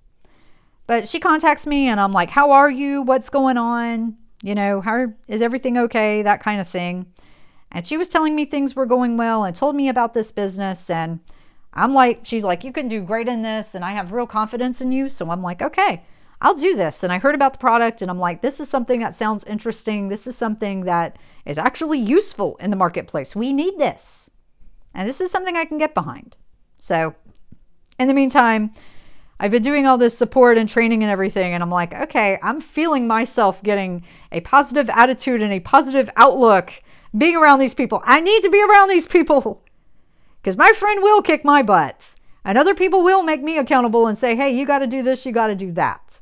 But 0.88 1.08
she 1.08 1.20
contacts 1.20 1.64
me, 1.64 1.86
and 1.86 1.98
I'm 1.98 2.12
like, 2.12 2.28
How 2.28 2.50
are 2.50 2.70
you? 2.70 3.00
What's 3.00 3.30
going 3.30 3.56
on? 3.56 4.16
you 4.42 4.54
know, 4.54 4.80
how 4.80 5.06
is 5.28 5.42
everything 5.42 5.76
okay? 5.76 6.22
That 6.22 6.42
kind 6.42 6.60
of 6.60 6.68
thing. 6.68 7.06
And 7.72 7.86
she 7.86 7.96
was 7.96 8.08
telling 8.08 8.34
me 8.34 8.44
things 8.44 8.74
were 8.74 8.86
going 8.86 9.16
well 9.16 9.44
and 9.44 9.54
told 9.54 9.76
me 9.76 9.88
about 9.88 10.12
this 10.14 10.32
business. 10.32 10.90
And 10.90 11.20
I'm 11.72 11.94
like, 11.94 12.20
she's 12.24 12.44
like, 12.44 12.64
you 12.64 12.72
can 12.72 12.88
do 12.88 13.02
great 13.02 13.28
in 13.28 13.42
this. 13.42 13.74
And 13.74 13.84
I 13.84 13.92
have 13.92 14.12
real 14.12 14.26
confidence 14.26 14.80
in 14.80 14.92
you. 14.92 15.08
So 15.08 15.30
I'm 15.30 15.42
like, 15.42 15.62
okay, 15.62 16.02
I'll 16.40 16.54
do 16.54 16.74
this. 16.74 17.02
And 17.02 17.12
I 17.12 17.18
heard 17.18 17.34
about 17.34 17.52
the 17.52 17.58
product 17.58 18.02
and 18.02 18.10
I'm 18.10 18.18
like, 18.18 18.40
this 18.40 18.60
is 18.60 18.68
something 18.68 19.00
that 19.00 19.14
sounds 19.14 19.44
interesting. 19.44 20.08
This 20.08 20.26
is 20.26 20.36
something 20.36 20.84
that 20.84 21.16
is 21.46 21.58
actually 21.58 22.00
useful 22.00 22.56
in 22.60 22.70
the 22.70 22.76
marketplace. 22.76 23.36
We 23.36 23.52
need 23.52 23.78
this. 23.78 24.28
And 24.94 25.08
this 25.08 25.20
is 25.20 25.30
something 25.30 25.56
I 25.56 25.64
can 25.64 25.78
get 25.78 25.94
behind. 25.94 26.36
So 26.78 27.14
in 27.98 28.08
the 28.08 28.14
meantime, 28.14 28.72
I've 29.38 29.50
been 29.50 29.62
doing 29.62 29.86
all 29.86 29.96
this 29.96 30.16
support 30.16 30.58
and 30.58 30.68
training 30.68 31.02
and 31.02 31.10
everything, 31.10 31.54
and 31.54 31.62
I'm 31.62 31.70
like, 31.70 31.94
okay, 31.94 32.38
I'm 32.42 32.60
feeling 32.60 33.06
myself 33.06 33.62
getting 33.62 34.04
a 34.32 34.40
positive 34.40 34.90
attitude 34.90 35.42
and 35.42 35.52
a 35.52 35.60
positive 35.60 36.10
outlook 36.16 36.72
being 37.16 37.36
around 37.36 37.58
these 37.58 37.74
people. 37.74 38.02
I 38.04 38.20
need 38.20 38.42
to 38.42 38.50
be 38.50 38.62
around 38.62 38.88
these 38.88 39.06
people 39.06 39.62
because 40.42 40.56
my 40.56 40.72
friend 40.72 41.02
will 41.02 41.22
kick 41.22 41.44
my 41.44 41.62
butt, 41.62 42.14
and 42.44 42.56
other 42.56 42.74
people 42.74 43.04
will 43.04 43.22
make 43.22 43.42
me 43.42 43.58
accountable 43.58 44.06
and 44.06 44.16
say, 44.16 44.36
hey, 44.36 44.50
you 44.50 44.66
got 44.66 44.78
to 44.78 44.86
do 44.86 45.02
this, 45.02 45.26
you 45.26 45.32
got 45.32 45.48
to 45.48 45.54
do 45.54 45.72
that. 45.72 46.20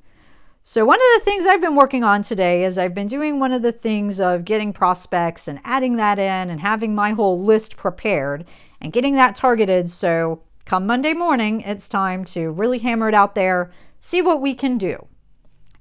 So, 0.64 0.84
one 0.84 0.98
of 0.98 1.18
the 1.18 1.24
things 1.24 1.46
I've 1.46 1.62
been 1.62 1.76
working 1.76 2.04
on 2.04 2.22
today 2.22 2.64
is 2.64 2.76
I've 2.76 2.94
been 2.94 3.06
doing 3.06 3.40
one 3.40 3.52
of 3.52 3.62
the 3.62 3.72
things 3.72 4.20
of 4.20 4.44
getting 4.44 4.72
prospects 4.72 5.48
and 5.48 5.60
adding 5.64 5.96
that 5.96 6.18
in 6.18 6.50
and 6.50 6.60
having 6.60 6.94
my 6.94 7.12
whole 7.12 7.42
list 7.42 7.76
prepared 7.76 8.44
and 8.82 8.92
getting 8.92 9.14
that 9.14 9.34
targeted 9.34 9.90
so 9.90 10.42
come 10.66 10.86
Monday 10.86 11.14
morning, 11.14 11.62
it's 11.62 11.88
time 11.88 12.22
to 12.22 12.50
really 12.50 12.78
hammer 12.78 13.08
it 13.08 13.14
out 13.14 13.34
there, 13.34 13.70
see 14.00 14.20
what 14.20 14.42
we 14.42 14.54
can 14.54 14.76
do. 14.76 15.06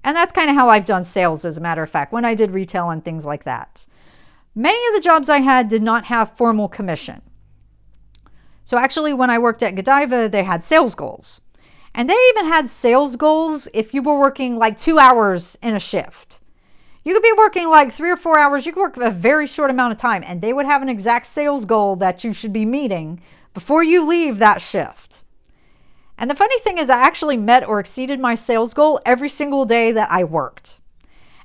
And 0.06 0.16
that's 0.16 0.32
kind 0.32 0.50
of 0.50 0.56
how 0.56 0.70
I've 0.70 0.86
done 0.86 1.04
sales, 1.04 1.44
as 1.44 1.58
a 1.58 1.62
matter 1.62 1.84
of 1.84 1.90
fact, 1.90 2.14
when 2.14 2.24
I 2.24 2.34
did 2.34 2.52
retail 2.52 2.90
and 2.92 3.04
things 3.04 3.26
like 3.26 3.44
that. 3.44 3.86
Many 4.60 4.88
of 4.88 4.96
the 4.96 5.02
jobs 5.02 5.30
I 5.30 5.38
had 5.38 5.68
did 5.68 5.84
not 5.84 6.06
have 6.06 6.36
formal 6.36 6.68
commission. 6.68 7.22
So 8.66 8.76
actually, 8.76 9.14
when 9.14 9.30
I 9.30 9.38
worked 9.38 9.62
at 9.62 9.76
Godiva, 9.76 10.30
they 10.30 10.44
had 10.44 10.64
sales 10.64 10.96
goals. 10.96 11.42
And 11.94 12.10
they 12.10 12.18
even 12.32 12.48
had 12.48 12.68
sales 12.68 13.18
goals 13.18 13.68
if 13.72 13.94
you 13.94 14.02
were 14.02 14.18
working 14.18 14.58
like 14.58 14.76
two 14.76 14.98
hours 14.98 15.60
in 15.62 15.76
a 15.76 15.80
shift. 15.80 16.40
You 17.04 17.14
could 17.14 17.22
be 17.22 17.36
working 17.38 17.70
like 17.70 17.94
three 17.94 18.10
or 18.10 18.18
four 18.18 18.40
hours, 18.40 18.66
you 18.66 18.74
could 18.74 18.82
work 18.82 18.98
a 18.98 19.12
very 19.12 19.46
short 19.46 19.70
amount 19.70 19.92
of 19.92 20.00
time, 20.00 20.24
and 20.26 20.42
they 20.42 20.54
would 20.54 20.66
have 20.66 20.82
an 20.82 20.90
exact 20.90 21.28
sales 21.28 21.66
goal 21.66 21.96
that 21.98 22.24
you 22.24 22.34
should 22.34 22.52
be 22.52 22.66
meeting 22.66 23.22
before 23.54 23.84
you 23.84 24.08
leave 24.08 24.40
that 24.40 24.60
shift. 24.60 25.22
And 26.18 26.32
the 26.32 26.36
funny 26.36 26.58
thing 26.62 26.80
is, 26.80 26.90
I 26.90 26.98
actually 26.98 27.38
met 27.38 27.68
or 27.68 27.80
exceeded 27.80 28.20
my 28.20 28.34
sales 28.34 28.74
goal 28.74 29.02
every 29.06 29.30
single 29.30 29.66
day 29.66 29.92
that 29.92 30.12
I 30.12 30.24
worked. 30.24 30.80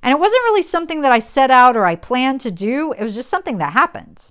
And 0.02 0.12
it 0.12 0.18
wasn't 0.18 0.42
really 0.44 0.62
something 0.62 1.02
that 1.02 1.12
I 1.12 1.21
set 1.21 1.50
out 1.50 1.76
or 1.76 1.87
I 1.87 1.94
planned 1.94 2.40
to 2.42 2.50
do, 2.50 2.92
it 2.92 3.02
was 3.02 3.14
just 3.14 3.30
something 3.30 3.59
that 3.59 3.73
happened. 3.73 4.25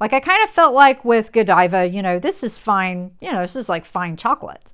Like, 0.00 0.12
I 0.12 0.20
kind 0.20 0.42
of 0.44 0.50
felt 0.50 0.74
like 0.74 1.04
with 1.04 1.32
Godiva, 1.32 1.86
you 1.86 2.02
know, 2.02 2.18
this 2.18 2.42
is 2.42 2.58
fine, 2.58 3.12
you 3.20 3.32
know, 3.32 3.42
this 3.42 3.56
is 3.56 3.68
like 3.68 3.84
fine 3.84 4.16
chocolate. 4.16 4.72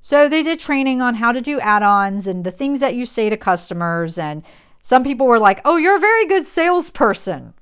So 0.00 0.28
they 0.28 0.42
did 0.42 0.58
training 0.58 1.02
on 1.02 1.14
how 1.14 1.32
to 1.32 1.40
do 1.40 1.60
add 1.60 1.82
ons 1.82 2.26
and 2.26 2.42
the 2.42 2.50
things 2.50 2.80
that 2.80 2.94
you 2.94 3.04
say 3.04 3.28
to 3.28 3.36
customers. 3.36 4.18
And 4.18 4.42
some 4.82 5.04
people 5.04 5.26
were 5.26 5.38
like, 5.38 5.60
oh, 5.64 5.76
you're 5.76 5.96
a 5.96 6.00
very 6.00 6.26
good 6.26 6.46
salesperson. 6.46 7.52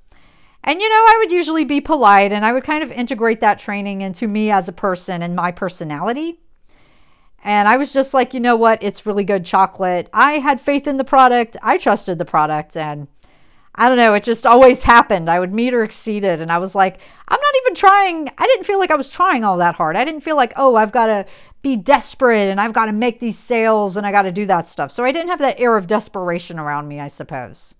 And 0.64 0.80
you 0.80 0.88
know, 0.88 0.94
I 0.94 1.16
would 1.18 1.32
usually 1.32 1.64
be 1.64 1.80
polite 1.80 2.32
and 2.32 2.44
I 2.44 2.52
would 2.52 2.64
kind 2.64 2.82
of 2.82 2.92
integrate 2.92 3.40
that 3.40 3.58
training 3.58 4.02
into 4.02 4.26
me 4.26 4.50
as 4.50 4.68
a 4.68 4.72
person 4.72 5.22
and 5.22 5.34
my 5.34 5.50
personality. 5.50 6.38
And 7.44 7.68
I 7.68 7.76
was 7.76 7.92
just 7.92 8.14
like, 8.14 8.34
you 8.34 8.40
know 8.40 8.56
what? 8.56 8.82
It's 8.82 9.06
really 9.06 9.24
good 9.24 9.44
chocolate. 9.44 10.08
I 10.12 10.38
had 10.38 10.60
faith 10.60 10.86
in 10.88 10.96
the 10.96 11.04
product. 11.04 11.56
I 11.62 11.78
trusted 11.78 12.18
the 12.18 12.24
product. 12.24 12.76
And 12.76 13.06
I 13.74 13.88
don't 13.88 13.96
know, 13.96 14.14
it 14.14 14.24
just 14.24 14.44
always 14.44 14.82
happened. 14.82 15.30
I 15.30 15.38
would 15.38 15.54
meet 15.54 15.72
or 15.72 15.84
exceed 15.84 16.24
it. 16.24 16.40
And 16.40 16.50
I 16.50 16.58
was 16.58 16.74
like, 16.74 16.98
I'm 17.28 17.40
not 17.40 17.54
even 17.62 17.74
trying. 17.76 18.28
I 18.36 18.46
didn't 18.46 18.64
feel 18.64 18.80
like 18.80 18.90
I 18.90 18.96
was 18.96 19.08
trying 19.08 19.44
all 19.44 19.58
that 19.58 19.76
hard. 19.76 19.96
I 19.96 20.04
didn't 20.04 20.22
feel 20.22 20.36
like, 20.36 20.52
oh, 20.56 20.74
I've 20.74 20.92
got 20.92 21.06
to 21.06 21.26
be 21.62 21.76
desperate 21.76 22.48
and 22.48 22.60
I've 22.60 22.72
got 22.72 22.86
to 22.86 22.92
make 22.92 23.20
these 23.20 23.38
sales 23.38 23.96
and 23.96 24.06
I 24.06 24.12
got 24.12 24.22
to 24.22 24.32
do 24.32 24.46
that 24.46 24.66
stuff. 24.66 24.90
So 24.90 25.04
I 25.04 25.12
didn't 25.12 25.28
have 25.28 25.38
that 25.40 25.60
air 25.60 25.76
of 25.76 25.86
desperation 25.86 26.58
around 26.58 26.88
me, 26.88 26.98
I 26.98 27.08
suppose. 27.08 27.74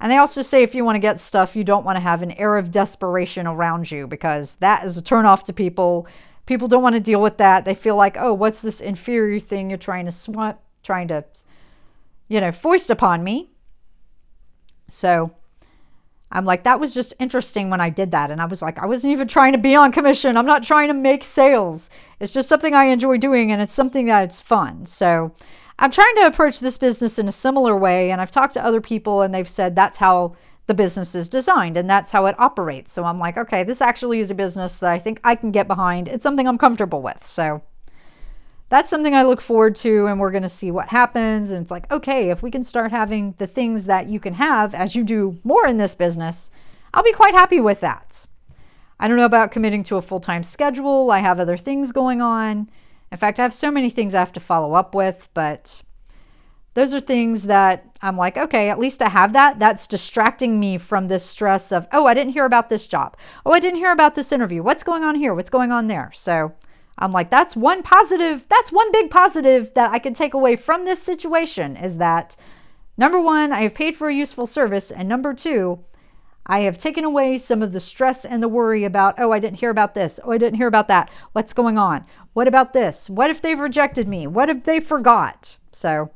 And 0.00 0.10
they 0.10 0.18
also 0.18 0.42
say 0.42 0.62
if 0.62 0.74
you 0.74 0.84
want 0.84 0.96
to 0.96 1.00
get 1.00 1.20
stuff, 1.20 1.56
you 1.56 1.64
don't 1.64 1.84
want 1.84 1.96
to 1.96 2.00
have 2.00 2.22
an 2.22 2.32
air 2.32 2.56
of 2.56 2.70
desperation 2.70 3.46
around 3.46 3.90
you 3.90 4.06
because 4.06 4.56
that 4.56 4.84
is 4.84 4.98
a 4.98 5.02
turnoff 5.02 5.44
to 5.44 5.52
people. 5.52 6.06
People 6.46 6.68
don't 6.68 6.82
want 6.82 6.94
to 6.94 7.00
deal 7.00 7.22
with 7.22 7.38
that. 7.38 7.64
They 7.64 7.74
feel 7.74 7.96
like, 7.96 8.16
oh, 8.18 8.34
what's 8.34 8.62
this 8.62 8.80
inferior 8.80 9.40
thing 9.40 9.70
you're 9.70 9.78
trying 9.78 10.06
to 10.06 10.12
sw- 10.12 10.58
trying 10.82 11.08
to, 11.08 11.24
you 12.28 12.40
know, 12.40 12.52
foist 12.52 12.90
upon 12.90 13.24
me? 13.24 13.50
So 14.90 15.32
I'm 16.30 16.44
like, 16.44 16.64
that 16.64 16.80
was 16.80 16.92
just 16.92 17.14
interesting 17.18 17.70
when 17.70 17.80
I 17.80 17.90
did 17.90 18.10
that. 18.10 18.30
And 18.30 18.40
I 18.40 18.44
was 18.46 18.60
like, 18.60 18.78
I 18.78 18.86
wasn't 18.86 19.12
even 19.12 19.28
trying 19.28 19.52
to 19.52 19.58
be 19.58 19.74
on 19.74 19.92
commission. 19.92 20.36
I'm 20.36 20.46
not 20.46 20.62
trying 20.62 20.88
to 20.88 20.94
make 20.94 21.24
sales. 21.24 21.88
It's 22.20 22.32
just 22.32 22.48
something 22.48 22.74
I 22.74 22.86
enjoy 22.86 23.18
doing 23.18 23.52
and 23.52 23.62
it's 23.62 23.72
something 23.72 24.06
that 24.06 24.24
it's 24.24 24.40
fun. 24.40 24.86
So 24.86 25.32
I'm 25.78 25.90
trying 25.90 26.14
to 26.16 26.26
approach 26.26 26.60
this 26.60 26.78
business 26.78 27.18
in 27.18 27.26
a 27.26 27.32
similar 27.32 27.76
way, 27.76 28.10
and 28.10 28.20
I've 28.20 28.30
talked 28.30 28.54
to 28.54 28.64
other 28.64 28.80
people, 28.80 29.22
and 29.22 29.34
they've 29.34 29.48
said 29.48 29.74
that's 29.74 29.98
how 29.98 30.36
the 30.66 30.74
business 30.74 31.14
is 31.14 31.28
designed 31.28 31.76
and 31.76 31.88
that's 31.88 32.10
how 32.10 32.26
it 32.26 32.38
operates. 32.38 32.92
So 32.92 33.04
I'm 33.04 33.18
like, 33.18 33.36
okay, 33.36 33.64
this 33.64 33.80
actually 33.80 34.20
is 34.20 34.30
a 34.30 34.34
business 34.34 34.78
that 34.78 34.90
I 34.90 34.98
think 34.98 35.20
I 35.24 35.34
can 35.34 35.50
get 35.50 35.68
behind. 35.68 36.08
It's 36.08 36.22
something 36.22 36.48
I'm 36.48 36.58
comfortable 36.58 37.02
with. 37.02 37.26
So 37.26 37.62
that's 38.70 38.88
something 38.88 39.14
I 39.14 39.22
look 39.22 39.40
forward 39.40 39.76
to, 39.76 40.06
and 40.06 40.18
we're 40.18 40.30
going 40.30 40.42
to 40.42 40.48
see 40.48 40.70
what 40.70 40.88
happens. 40.88 41.50
And 41.50 41.62
it's 41.62 41.70
like, 41.70 41.90
okay, 41.92 42.30
if 42.30 42.42
we 42.42 42.50
can 42.50 42.64
start 42.64 42.90
having 42.90 43.34
the 43.38 43.46
things 43.46 43.84
that 43.84 44.08
you 44.08 44.18
can 44.18 44.34
have 44.34 44.74
as 44.74 44.94
you 44.94 45.04
do 45.04 45.38
more 45.44 45.66
in 45.66 45.76
this 45.76 45.94
business, 45.94 46.50
I'll 46.92 47.02
be 47.02 47.12
quite 47.12 47.34
happy 47.34 47.60
with 47.60 47.80
that. 47.80 48.24
I 48.98 49.06
don't 49.06 49.16
know 49.16 49.26
about 49.26 49.52
committing 49.52 49.84
to 49.84 49.96
a 49.96 50.02
full 50.02 50.20
time 50.20 50.42
schedule. 50.42 51.10
I 51.10 51.18
have 51.18 51.40
other 51.40 51.56
things 51.58 51.92
going 51.92 52.22
on. 52.22 52.70
In 53.12 53.18
fact, 53.18 53.38
I 53.38 53.42
have 53.42 53.54
so 53.54 53.70
many 53.70 53.90
things 53.90 54.14
I 54.14 54.20
have 54.20 54.32
to 54.32 54.40
follow 54.40 54.74
up 54.74 54.94
with, 54.94 55.28
but 55.34 55.82
those 56.74 56.92
are 56.92 57.00
things 57.00 57.44
that 57.44 57.84
I'm 58.02 58.16
like, 58.16 58.36
okay, 58.36 58.68
at 58.68 58.78
least 58.78 59.00
I 59.00 59.08
have 59.08 59.32
that. 59.32 59.58
That's 59.58 59.86
distracting 59.86 60.58
me 60.58 60.76
from 60.78 61.08
this 61.08 61.24
stress 61.24 61.72
of, 61.72 61.86
oh, 61.92 62.06
I 62.06 62.14
didn't 62.14 62.32
hear 62.32 62.44
about 62.44 62.68
this 62.68 62.86
job. 62.86 63.16
Oh, 63.46 63.52
I 63.52 63.60
didn't 63.60 63.78
hear 63.78 63.92
about 63.92 64.14
this 64.14 64.32
interview. 64.32 64.62
What's 64.62 64.82
going 64.82 65.04
on 65.04 65.14
here? 65.14 65.34
What's 65.34 65.50
going 65.50 65.72
on 65.72 65.86
there? 65.86 66.10
So 66.14 66.52
I'm 66.98 67.12
like, 67.12 67.30
that's 67.30 67.56
one 67.56 67.82
positive, 67.82 68.44
that's 68.48 68.72
one 68.72 68.90
big 68.92 69.10
positive 69.10 69.72
that 69.74 69.90
I 69.92 69.98
can 69.98 70.14
take 70.14 70.34
away 70.34 70.56
from 70.56 70.84
this 70.84 71.02
situation 71.02 71.76
is 71.76 71.96
that 71.98 72.36
number 72.96 73.20
one, 73.20 73.52
I 73.52 73.62
have 73.62 73.74
paid 73.74 73.96
for 73.96 74.08
a 74.08 74.14
useful 74.14 74.46
service, 74.46 74.90
and 74.90 75.08
number 75.08 75.32
two, 75.34 75.78
I 76.46 76.60
have 76.60 76.76
taken 76.76 77.04
away 77.04 77.38
some 77.38 77.62
of 77.62 77.72
the 77.72 77.80
stress 77.80 78.24
and 78.24 78.42
the 78.42 78.48
worry 78.48 78.84
about, 78.84 79.14
oh, 79.18 79.32
I 79.32 79.38
didn't 79.38 79.58
hear 79.58 79.70
about 79.70 79.94
this. 79.94 80.20
Oh, 80.22 80.32
I 80.32 80.38
didn't 80.38 80.58
hear 80.58 80.66
about 80.66 80.88
that. 80.88 81.10
What's 81.32 81.54
going 81.54 81.78
on? 81.78 82.04
What 82.34 82.48
about 82.48 82.72
this? 82.72 83.08
What 83.08 83.30
if 83.30 83.40
they've 83.40 83.58
rejected 83.58 84.06
me? 84.06 84.26
What 84.26 84.50
if 84.50 84.62
they 84.62 84.80
forgot? 84.80 85.56
So 85.72 86.10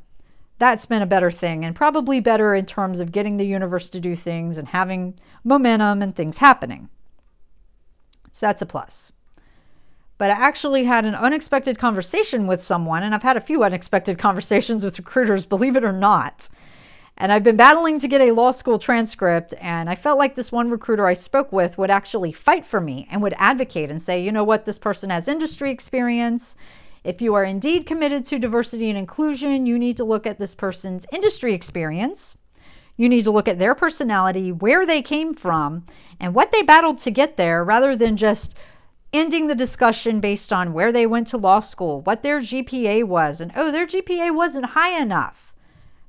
that's 0.59 0.87
been 0.87 1.03
a 1.03 1.07
better 1.07 1.31
thing 1.31 1.65
and 1.65 1.75
probably 1.75 2.21
better 2.21 2.55
in 2.55 2.67
terms 2.67 3.00
of 3.00 3.12
getting 3.12 3.37
the 3.37 3.47
universe 3.47 3.91
to 3.91 4.00
do 4.00 4.17
things 4.17 4.59
and 4.59 4.69
having 4.69 5.15
momentum 5.45 6.03
and 6.03 6.15
things 6.15 6.37
happening. 6.37 6.88
So 8.33 8.47
that's 8.47 8.62
a 8.62 8.67
plus 8.67 9.12
but 10.19 10.33
I 10.33 10.35
actually 10.35 10.85
had 10.85 11.05
an 11.05 11.15
unexpected 11.15 11.79
conversation 11.79 12.49
with 12.49 12.61
someone, 12.61 13.05
and 13.05 13.15
I've 13.15 13.23
had 13.23 13.37
a 13.37 13.41
few 13.41 13.62
unexpected 13.62 14.19
conversations 14.27 14.85
with 14.85 14.99
recruiters, 14.99 15.47
believe 15.47 15.77
it 15.77 15.85
or 15.85 15.93
not. 15.93 16.49
And 17.17 17.33
I've 17.33 17.43
been 17.43 17.57
battling 17.57 17.99
to 18.00 18.09
get 18.09 18.21
a 18.21 18.33
law 18.33 18.50
school 18.50 18.79
transcript, 18.79 19.55
and 19.61 19.88
I 19.88 19.95
felt 19.95 20.19
like 20.19 20.35
this 20.35 20.53
one 20.53 20.71
recruiter 20.71 21.07
I 21.07 21.15
spoke 21.15 21.53
with 21.53 21.79
would 21.79 21.91
actually 21.91 22.33
fight 22.33 22.67
for 22.67 22.81
me 22.81 23.09
and 23.11 23.23
would 23.23 23.35
advocate 23.38 23.91
and 23.91 24.00
say, 24.03 24.23
you 24.23 24.31
know 24.31 24.45
what, 24.45 24.65
this 24.65 24.79
person 24.79 25.11
has 25.11 25.27
industry 25.27 25.71
experience. 25.71 26.57
If 27.09 27.23
you 27.23 27.33
are 27.37 27.45
indeed 27.45 27.87
committed 27.87 28.27
to 28.27 28.38
diversity 28.38 28.91
and 28.91 28.99
inclusion, 28.99 29.65
you 29.65 29.79
need 29.79 29.97
to 29.97 30.05
look 30.05 30.27
at 30.27 30.38
this 30.38 30.55
person's 30.55 31.07
industry 31.11 31.55
experience. 31.55 32.37
You 32.99 33.09
need 33.09 33.25
to 33.25 33.31
look 33.31 33.49
at 33.49 33.59
their 33.59 33.75
personality, 33.75 34.53
where 34.53 34.85
they 34.85 35.00
came 35.00 35.33
from, 35.33 35.87
and 36.21 36.35
what 36.35 36.53
they 36.53 36.61
battled 36.61 36.99
to 36.99 37.11
get 37.11 37.38
there 37.38 37.65
rather 37.65 37.97
than 37.97 38.19
just 38.19 38.57
ending 39.11 39.47
the 39.47 39.55
discussion 39.55 40.21
based 40.21 40.53
on 40.53 40.75
where 40.75 40.93
they 40.93 41.07
went 41.07 41.29
to 41.29 41.38
law 41.38 41.61
school, 41.61 42.03
what 42.03 42.23
their 42.23 42.41
GPA 42.41 43.05
was, 43.05 43.41
and 43.41 43.53
oh, 43.57 43.73
their 43.73 43.87
GPA 43.87 44.35
wasn't 44.35 44.67
high 44.67 45.00
enough. 45.00 45.55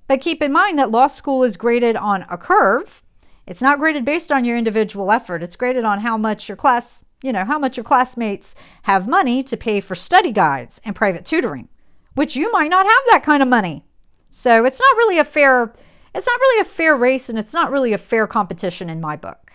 But 0.05 0.19
keep 0.19 0.41
in 0.41 0.51
mind 0.51 0.79
that 0.79 0.91
law 0.91 1.07
school 1.07 1.45
is 1.45 1.55
graded 1.55 1.95
on 1.95 2.25
a 2.29 2.37
curve. 2.37 3.01
It's 3.47 3.61
not 3.61 3.79
graded 3.79 4.03
based 4.03 4.33
on 4.33 4.43
your 4.43 4.57
individual 4.57 5.13
effort. 5.13 5.43
It's 5.43 5.55
graded 5.55 5.85
on 5.85 6.01
how 6.01 6.17
much 6.17 6.49
your 6.49 6.57
class, 6.57 7.05
you 7.21 7.33
know, 7.33 7.45
how 7.45 7.59
much 7.59 7.77
your 7.77 7.83
classmates 7.83 8.55
have 8.81 9.07
money 9.07 9.43
to 9.43 9.57
pay 9.57 9.81
for 9.81 9.95
study 9.95 10.31
guides 10.31 10.79
and 10.85 10.95
private 10.95 11.25
tutoring, 11.25 11.67
which 12.15 12.35
you 12.35 12.51
might 12.51 12.69
not 12.69 12.85
have 12.85 13.03
that 13.11 13.23
kind 13.23 13.43
of 13.43 13.49
money. 13.49 13.83
So 14.29 14.65
it's 14.65 14.79
not 14.79 14.97
really 14.97 15.19
a 15.19 15.25
fair 15.25 15.73
it's 16.13 16.25
not 16.25 16.39
really 16.39 16.61
a 16.61 16.65
fair 16.65 16.95
race 16.95 17.29
and 17.29 17.37
it's 17.37 17.53
not 17.53 17.71
really 17.71 17.93
a 17.93 17.97
fair 17.97 18.25
competition 18.25 18.89
in 18.89 18.99
my 18.99 19.15
book. 19.15 19.51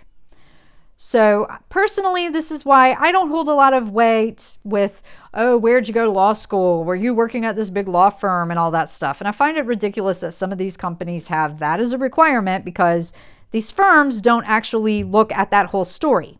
So, 0.96 1.48
personally, 1.68 2.28
this 2.28 2.52
is 2.52 2.64
why 2.64 2.92
I 2.92 3.10
don't 3.10 3.28
hold 3.28 3.48
a 3.48 3.54
lot 3.54 3.74
of 3.74 3.90
weight 3.90 4.56
with, 4.62 5.02
oh, 5.34 5.58
where'd 5.58 5.88
you 5.88 5.94
go 5.94 6.04
to 6.04 6.10
law 6.10 6.32
school? 6.32 6.84
Were 6.84 6.94
you 6.94 7.12
working 7.12 7.44
at 7.44 7.56
this 7.56 7.68
big 7.68 7.88
law 7.88 8.10
firm 8.10 8.50
and 8.50 8.60
all 8.60 8.70
that 8.70 8.88
stuff? 8.88 9.20
And 9.20 9.26
I 9.26 9.32
find 9.32 9.56
it 9.56 9.66
ridiculous 9.66 10.20
that 10.20 10.34
some 10.34 10.52
of 10.52 10.58
these 10.58 10.76
companies 10.76 11.26
have 11.26 11.58
that 11.58 11.80
as 11.80 11.92
a 11.92 11.98
requirement 11.98 12.64
because 12.64 13.12
these 13.50 13.72
firms 13.72 14.20
don't 14.20 14.48
actually 14.48 15.02
look 15.02 15.32
at 15.32 15.50
that 15.50 15.66
whole 15.66 15.84
story. 15.84 16.38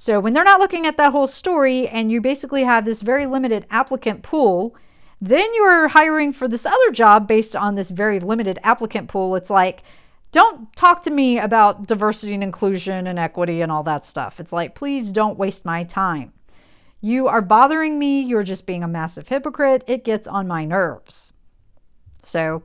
So, 0.00 0.20
when 0.20 0.32
they're 0.32 0.44
not 0.44 0.60
looking 0.60 0.86
at 0.86 0.96
that 0.98 1.10
whole 1.10 1.26
story 1.26 1.88
and 1.88 2.08
you 2.08 2.20
basically 2.20 2.62
have 2.62 2.84
this 2.84 3.02
very 3.02 3.26
limited 3.26 3.66
applicant 3.68 4.22
pool, 4.22 4.76
then 5.20 5.52
you're 5.56 5.88
hiring 5.88 6.32
for 6.32 6.46
this 6.46 6.64
other 6.64 6.92
job 6.92 7.26
based 7.26 7.56
on 7.56 7.74
this 7.74 7.90
very 7.90 8.20
limited 8.20 8.60
applicant 8.62 9.08
pool. 9.08 9.34
It's 9.34 9.50
like, 9.50 9.82
don't 10.30 10.72
talk 10.76 11.02
to 11.02 11.10
me 11.10 11.40
about 11.40 11.88
diversity 11.88 12.32
and 12.32 12.44
inclusion 12.44 13.08
and 13.08 13.18
equity 13.18 13.60
and 13.60 13.72
all 13.72 13.82
that 13.82 14.06
stuff. 14.06 14.38
It's 14.38 14.52
like, 14.52 14.76
please 14.76 15.10
don't 15.10 15.36
waste 15.36 15.64
my 15.64 15.82
time. 15.82 16.32
You 17.00 17.26
are 17.26 17.42
bothering 17.42 17.98
me. 17.98 18.20
You're 18.20 18.44
just 18.44 18.66
being 18.66 18.84
a 18.84 18.88
massive 18.88 19.26
hypocrite. 19.26 19.82
It 19.88 20.04
gets 20.04 20.28
on 20.28 20.46
my 20.46 20.64
nerves. 20.64 21.32
So 22.22 22.62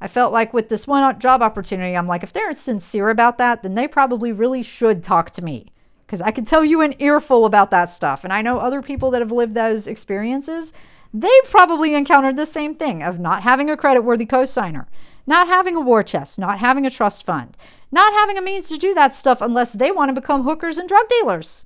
I 0.00 0.06
felt 0.06 0.32
like 0.32 0.54
with 0.54 0.68
this 0.68 0.86
one 0.86 1.18
job 1.18 1.42
opportunity, 1.42 1.96
I'm 1.96 2.06
like, 2.06 2.22
if 2.22 2.32
they're 2.32 2.52
sincere 2.52 3.08
about 3.08 3.38
that, 3.38 3.64
then 3.64 3.74
they 3.74 3.88
probably 3.88 4.30
really 4.30 4.62
should 4.62 5.02
talk 5.02 5.32
to 5.32 5.42
me. 5.42 5.71
Because 6.12 6.20
I 6.20 6.30
could 6.30 6.46
tell 6.46 6.62
you 6.62 6.82
an 6.82 6.94
earful 6.98 7.46
about 7.46 7.70
that 7.70 7.88
stuff. 7.88 8.22
And 8.22 8.34
I 8.34 8.42
know 8.42 8.58
other 8.58 8.82
people 8.82 9.12
that 9.12 9.22
have 9.22 9.32
lived 9.32 9.54
those 9.54 9.86
experiences, 9.86 10.74
they've 11.14 11.50
probably 11.50 11.94
encountered 11.94 12.36
the 12.36 12.44
same 12.44 12.74
thing 12.74 13.02
of 13.02 13.18
not 13.18 13.42
having 13.42 13.70
a 13.70 13.78
credit 13.78 14.02
worthy 14.02 14.26
cosigner 14.26 14.84
not 15.26 15.48
having 15.48 15.74
a 15.74 15.80
war 15.80 16.02
chest, 16.02 16.38
not 16.38 16.58
having 16.58 16.84
a 16.84 16.90
trust 16.90 17.24
fund, 17.24 17.56
not 17.90 18.12
having 18.12 18.36
a 18.36 18.42
means 18.42 18.68
to 18.68 18.76
do 18.76 18.92
that 18.92 19.14
stuff 19.14 19.40
unless 19.40 19.72
they 19.72 19.90
want 19.90 20.10
to 20.10 20.20
become 20.20 20.42
hookers 20.42 20.76
and 20.76 20.86
drug 20.86 21.08
dealers, 21.08 21.64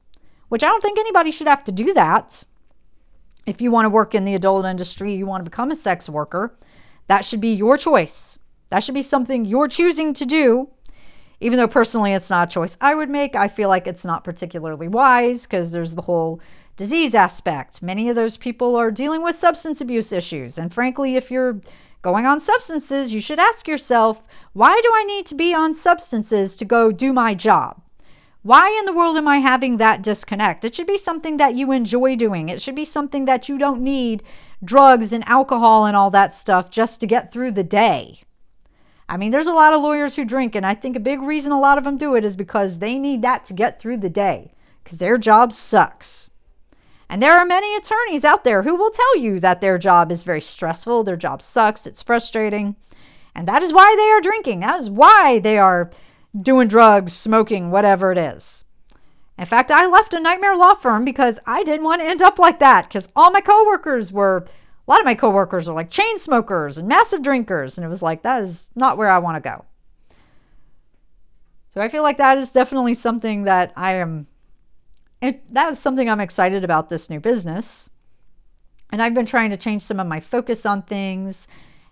which 0.48 0.62
I 0.62 0.68
don't 0.68 0.80
think 0.80 0.98
anybody 0.98 1.32
should 1.32 1.48
have 1.48 1.64
to 1.64 1.72
do 1.72 1.94
that. 1.94 2.44
If 3.46 3.60
you 3.60 3.72
want 3.72 3.86
to 3.86 3.90
work 3.90 4.14
in 4.14 4.24
the 4.24 4.36
adult 4.36 4.64
industry, 4.64 5.14
you 5.14 5.26
want 5.26 5.44
to 5.44 5.50
become 5.50 5.72
a 5.72 5.76
sex 5.76 6.08
worker, 6.08 6.54
that 7.08 7.24
should 7.24 7.40
be 7.40 7.54
your 7.54 7.76
choice. 7.78 8.38
That 8.70 8.84
should 8.84 8.94
be 8.94 9.02
something 9.02 9.44
you're 9.44 9.68
choosing 9.68 10.14
to 10.14 10.26
do. 10.26 10.68
Even 11.40 11.58
though 11.58 11.68
personally 11.68 12.12
it's 12.12 12.30
not 12.30 12.48
a 12.48 12.50
choice 12.50 12.78
I 12.80 12.94
would 12.94 13.10
make, 13.10 13.36
I 13.36 13.48
feel 13.48 13.68
like 13.68 13.86
it's 13.86 14.04
not 14.04 14.24
particularly 14.24 14.88
wise 14.88 15.42
because 15.42 15.70
there's 15.70 15.94
the 15.94 16.02
whole 16.02 16.40
disease 16.76 17.14
aspect. 17.14 17.82
Many 17.82 18.08
of 18.08 18.16
those 18.16 18.36
people 18.36 18.74
are 18.76 18.90
dealing 18.90 19.22
with 19.22 19.36
substance 19.36 19.80
abuse 19.80 20.12
issues. 20.12 20.58
And 20.58 20.72
frankly, 20.72 21.16
if 21.16 21.30
you're 21.30 21.60
going 22.00 22.24
on 22.24 22.40
substances, 22.40 23.12
you 23.12 23.20
should 23.20 23.38
ask 23.38 23.68
yourself, 23.68 24.22
why 24.54 24.80
do 24.82 24.90
I 24.94 25.04
need 25.04 25.26
to 25.26 25.34
be 25.34 25.52
on 25.52 25.74
substances 25.74 26.56
to 26.56 26.64
go 26.64 26.90
do 26.90 27.12
my 27.12 27.34
job? 27.34 27.82
Why 28.42 28.74
in 28.78 28.84
the 28.84 28.92
world 28.92 29.16
am 29.16 29.26
I 29.26 29.38
having 29.38 29.78
that 29.78 30.02
disconnect? 30.02 30.64
It 30.64 30.74
should 30.74 30.86
be 30.86 30.98
something 30.98 31.38
that 31.38 31.56
you 31.56 31.72
enjoy 31.72 32.16
doing. 32.16 32.48
It 32.48 32.62
should 32.62 32.76
be 32.76 32.84
something 32.84 33.24
that 33.24 33.48
you 33.48 33.58
don't 33.58 33.82
need 33.82 34.22
drugs 34.64 35.12
and 35.12 35.28
alcohol 35.28 35.86
and 35.86 35.96
all 35.96 36.12
that 36.12 36.32
stuff 36.32 36.70
just 36.70 37.00
to 37.00 37.06
get 37.06 37.32
through 37.32 37.52
the 37.52 37.64
day. 37.64 38.20
I 39.08 39.16
mean, 39.16 39.30
there's 39.30 39.46
a 39.46 39.52
lot 39.52 39.72
of 39.72 39.82
lawyers 39.82 40.16
who 40.16 40.24
drink, 40.24 40.56
and 40.56 40.66
I 40.66 40.74
think 40.74 40.96
a 40.96 41.00
big 41.00 41.20
reason 41.22 41.52
a 41.52 41.60
lot 41.60 41.78
of 41.78 41.84
them 41.84 41.96
do 41.96 42.16
it 42.16 42.24
is 42.24 42.34
because 42.34 42.78
they 42.78 42.98
need 42.98 43.22
that 43.22 43.44
to 43.46 43.54
get 43.54 43.78
through 43.78 43.98
the 43.98 44.10
day 44.10 44.52
because 44.82 44.98
their 44.98 45.16
job 45.16 45.52
sucks. 45.52 46.28
And 47.08 47.22
there 47.22 47.38
are 47.38 47.46
many 47.46 47.76
attorneys 47.76 48.24
out 48.24 48.42
there 48.42 48.62
who 48.64 48.74
will 48.74 48.90
tell 48.90 49.16
you 49.16 49.38
that 49.40 49.60
their 49.60 49.78
job 49.78 50.10
is 50.10 50.24
very 50.24 50.40
stressful, 50.40 51.04
their 51.04 51.16
job 51.16 51.40
sucks, 51.40 51.86
it's 51.86 52.02
frustrating. 52.02 52.74
And 53.36 53.46
that 53.46 53.62
is 53.62 53.72
why 53.72 53.94
they 53.96 54.10
are 54.10 54.20
drinking. 54.20 54.60
That 54.60 54.80
is 54.80 54.90
why 54.90 55.38
they 55.38 55.58
are 55.58 55.90
doing 56.42 56.66
drugs, 56.66 57.12
smoking, 57.12 57.70
whatever 57.70 58.10
it 58.10 58.18
is. 58.18 58.64
In 59.38 59.46
fact, 59.46 59.70
I 59.70 59.86
left 59.86 60.14
a 60.14 60.20
nightmare 60.20 60.56
law 60.56 60.74
firm 60.74 61.04
because 61.04 61.38
I 61.46 61.62
didn't 61.62 61.84
want 61.84 62.00
to 62.00 62.08
end 62.08 62.22
up 62.22 62.38
like 62.38 62.58
that 62.58 62.88
because 62.88 63.08
all 63.14 63.30
my 63.30 63.40
coworkers 63.40 64.10
were 64.10 64.46
a 64.86 64.90
lot 64.90 65.00
of 65.00 65.06
my 65.06 65.14
coworkers 65.14 65.68
are 65.68 65.74
like 65.74 65.90
chain 65.90 66.18
smokers 66.18 66.78
and 66.78 66.86
massive 66.86 67.22
drinkers 67.22 67.78
and 67.78 67.84
it 67.84 67.88
was 67.88 68.02
like 68.02 68.22
that 68.22 68.42
is 68.42 68.68
not 68.74 68.96
where 68.96 69.10
I 69.10 69.18
want 69.18 69.42
to 69.42 69.48
go. 69.48 69.64
So 71.70 71.80
I 71.80 71.88
feel 71.88 72.02
like 72.02 72.18
that 72.18 72.38
is 72.38 72.52
definitely 72.52 72.94
something 72.94 73.44
that 73.44 73.72
I 73.76 73.94
am 73.94 74.26
it, 75.20 75.42
that 75.54 75.72
is 75.72 75.78
something 75.78 76.08
I'm 76.08 76.20
excited 76.20 76.64
about 76.64 76.88
this 76.88 77.10
new 77.10 77.20
business. 77.20 77.88
And 78.90 79.02
I've 79.02 79.14
been 79.14 79.26
trying 79.26 79.50
to 79.50 79.56
change 79.56 79.82
some 79.82 79.98
of 79.98 80.06
my 80.06 80.20
focus 80.20 80.64
on 80.66 80.82
things. 80.82 81.48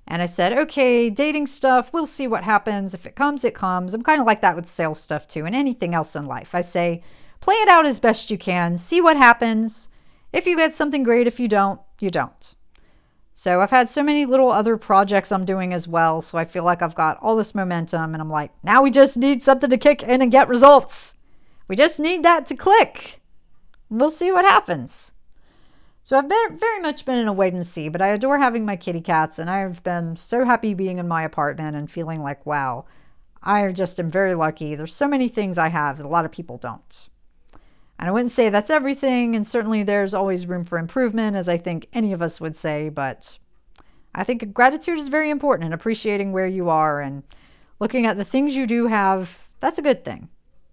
And 0.06 0.20
I 0.22 0.26
said, 0.26 0.52
okay, 0.52 1.10
dating 1.10 1.46
stuff, 1.46 1.92
we'll 1.92 2.06
see 2.06 2.28
what 2.28 2.44
happens. 2.44 2.94
If 2.94 3.06
it 3.06 3.16
comes, 3.16 3.44
it 3.44 3.54
comes. 3.54 3.94
I'm 3.94 4.02
kind 4.02 4.20
of 4.20 4.26
like 4.26 4.42
that 4.42 4.54
with 4.54 4.68
sales 4.68 5.00
stuff 5.00 5.26
too, 5.26 5.46
and 5.46 5.54
anything 5.54 5.94
else 5.94 6.14
in 6.14 6.26
life. 6.26 6.54
I 6.54 6.60
say, 6.60 7.02
play 7.40 7.54
it 7.56 7.68
out 7.68 7.86
as 7.86 7.98
best 7.98 8.30
you 8.30 8.38
can, 8.38 8.78
see 8.78 9.00
what 9.00 9.16
happens. 9.16 9.88
If 10.32 10.46
you 10.46 10.56
get 10.56 10.74
something 10.74 11.02
great, 11.02 11.26
if 11.26 11.40
you 11.40 11.48
don't, 11.48 11.80
you 12.00 12.10
don't. 12.10 12.54
So 13.36 13.60
I've 13.60 13.70
had 13.70 13.90
so 13.90 14.02
many 14.02 14.26
little 14.26 14.50
other 14.50 14.76
projects 14.76 15.32
I'm 15.32 15.44
doing 15.44 15.72
as 15.72 15.88
well. 15.88 16.22
So 16.22 16.38
I 16.38 16.44
feel 16.44 16.62
like 16.62 16.82
I've 16.82 16.94
got 16.94 17.18
all 17.20 17.34
this 17.34 17.54
momentum, 17.54 18.14
and 18.14 18.20
I'm 18.22 18.30
like, 18.30 18.52
now 18.62 18.82
we 18.82 18.92
just 18.92 19.16
need 19.16 19.42
something 19.42 19.70
to 19.70 19.76
kick 19.76 20.04
in 20.04 20.22
and 20.22 20.30
get 20.30 20.48
results. 20.48 21.14
We 21.66 21.74
just 21.74 21.98
need 21.98 22.22
that 22.24 22.46
to 22.46 22.54
click. 22.54 23.20
We'll 23.90 24.12
see 24.12 24.30
what 24.30 24.44
happens. 24.44 25.10
So 26.04 26.16
I've 26.16 26.28
been 26.28 26.58
very 26.58 26.80
much 26.80 27.04
been 27.04 27.18
in 27.18 27.26
a 27.26 27.32
wait 27.32 27.54
and 27.54 27.66
see, 27.66 27.88
but 27.88 28.00
I 28.00 28.08
adore 28.08 28.38
having 28.38 28.64
my 28.64 28.76
kitty 28.76 29.00
cats, 29.00 29.40
and 29.40 29.50
I've 29.50 29.82
been 29.82 30.16
so 30.16 30.44
happy 30.44 30.74
being 30.74 30.98
in 30.98 31.08
my 31.08 31.24
apartment 31.24 31.76
and 31.76 31.90
feeling 31.90 32.22
like, 32.22 32.46
wow, 32.46 32.84
I 33.42 33.72
just 33.72 33.98
am 33.98 34.12
very 34.12 34.34
lucky. 34.34 34.76
There's 34.76 34.94
so 34.94 35.08
many 35.08 35.26
things 35.28 35.58
I 35.58 35.68
have 35.68 35.96
that 35.96 36.06
a 36.06 36.08
lot 36.08 36.24
of 36.24 36.30
people 36.30 36.58
don't. 36.58 37.08
And 38.04 38.10
I 38.10 38.12
wouldn't 38.12 38.32
say 38.32 38.50
that's 38.50 38.68
everything, 38.68 39.34
and 39.34 39.46
certainly 39.46 39.82
there's 39.82 40.12
always 40.12 40.46
room 40.46 40.66
for 40.66 40.76
improvement, 40.76 41.36
as 41.36 41.48
I 41.48 41.56
think 41.56 41.86
any 41.94 42.12
of 42.12 42.20
us 42.20 42.38
would 42.38 42.54
say, 42.54 42.90
but 42.90 43.38
I 44.14 44.24
think 44.24 44.52
gratitude 44.52 44.98
is 44.98 45.08
very 45.08 45.30
important 45.30 45.64
and 45.64 45.72
appreciating 45.72 46.30
where 46.30 46.46
you 46.46 46.68
are 46.68 47.00
and 47.00 47.22
looking 47.80 48.04
at 48.04 48.18
the 48.18 48.24
things 48.26 48.54
you 48.54 48.66
do 48.66 48.86
have, 48.88 49.30
that's 49.60 49.78
a 49.78 49.82
good 49.82 50.04
thing. 50.04 50.28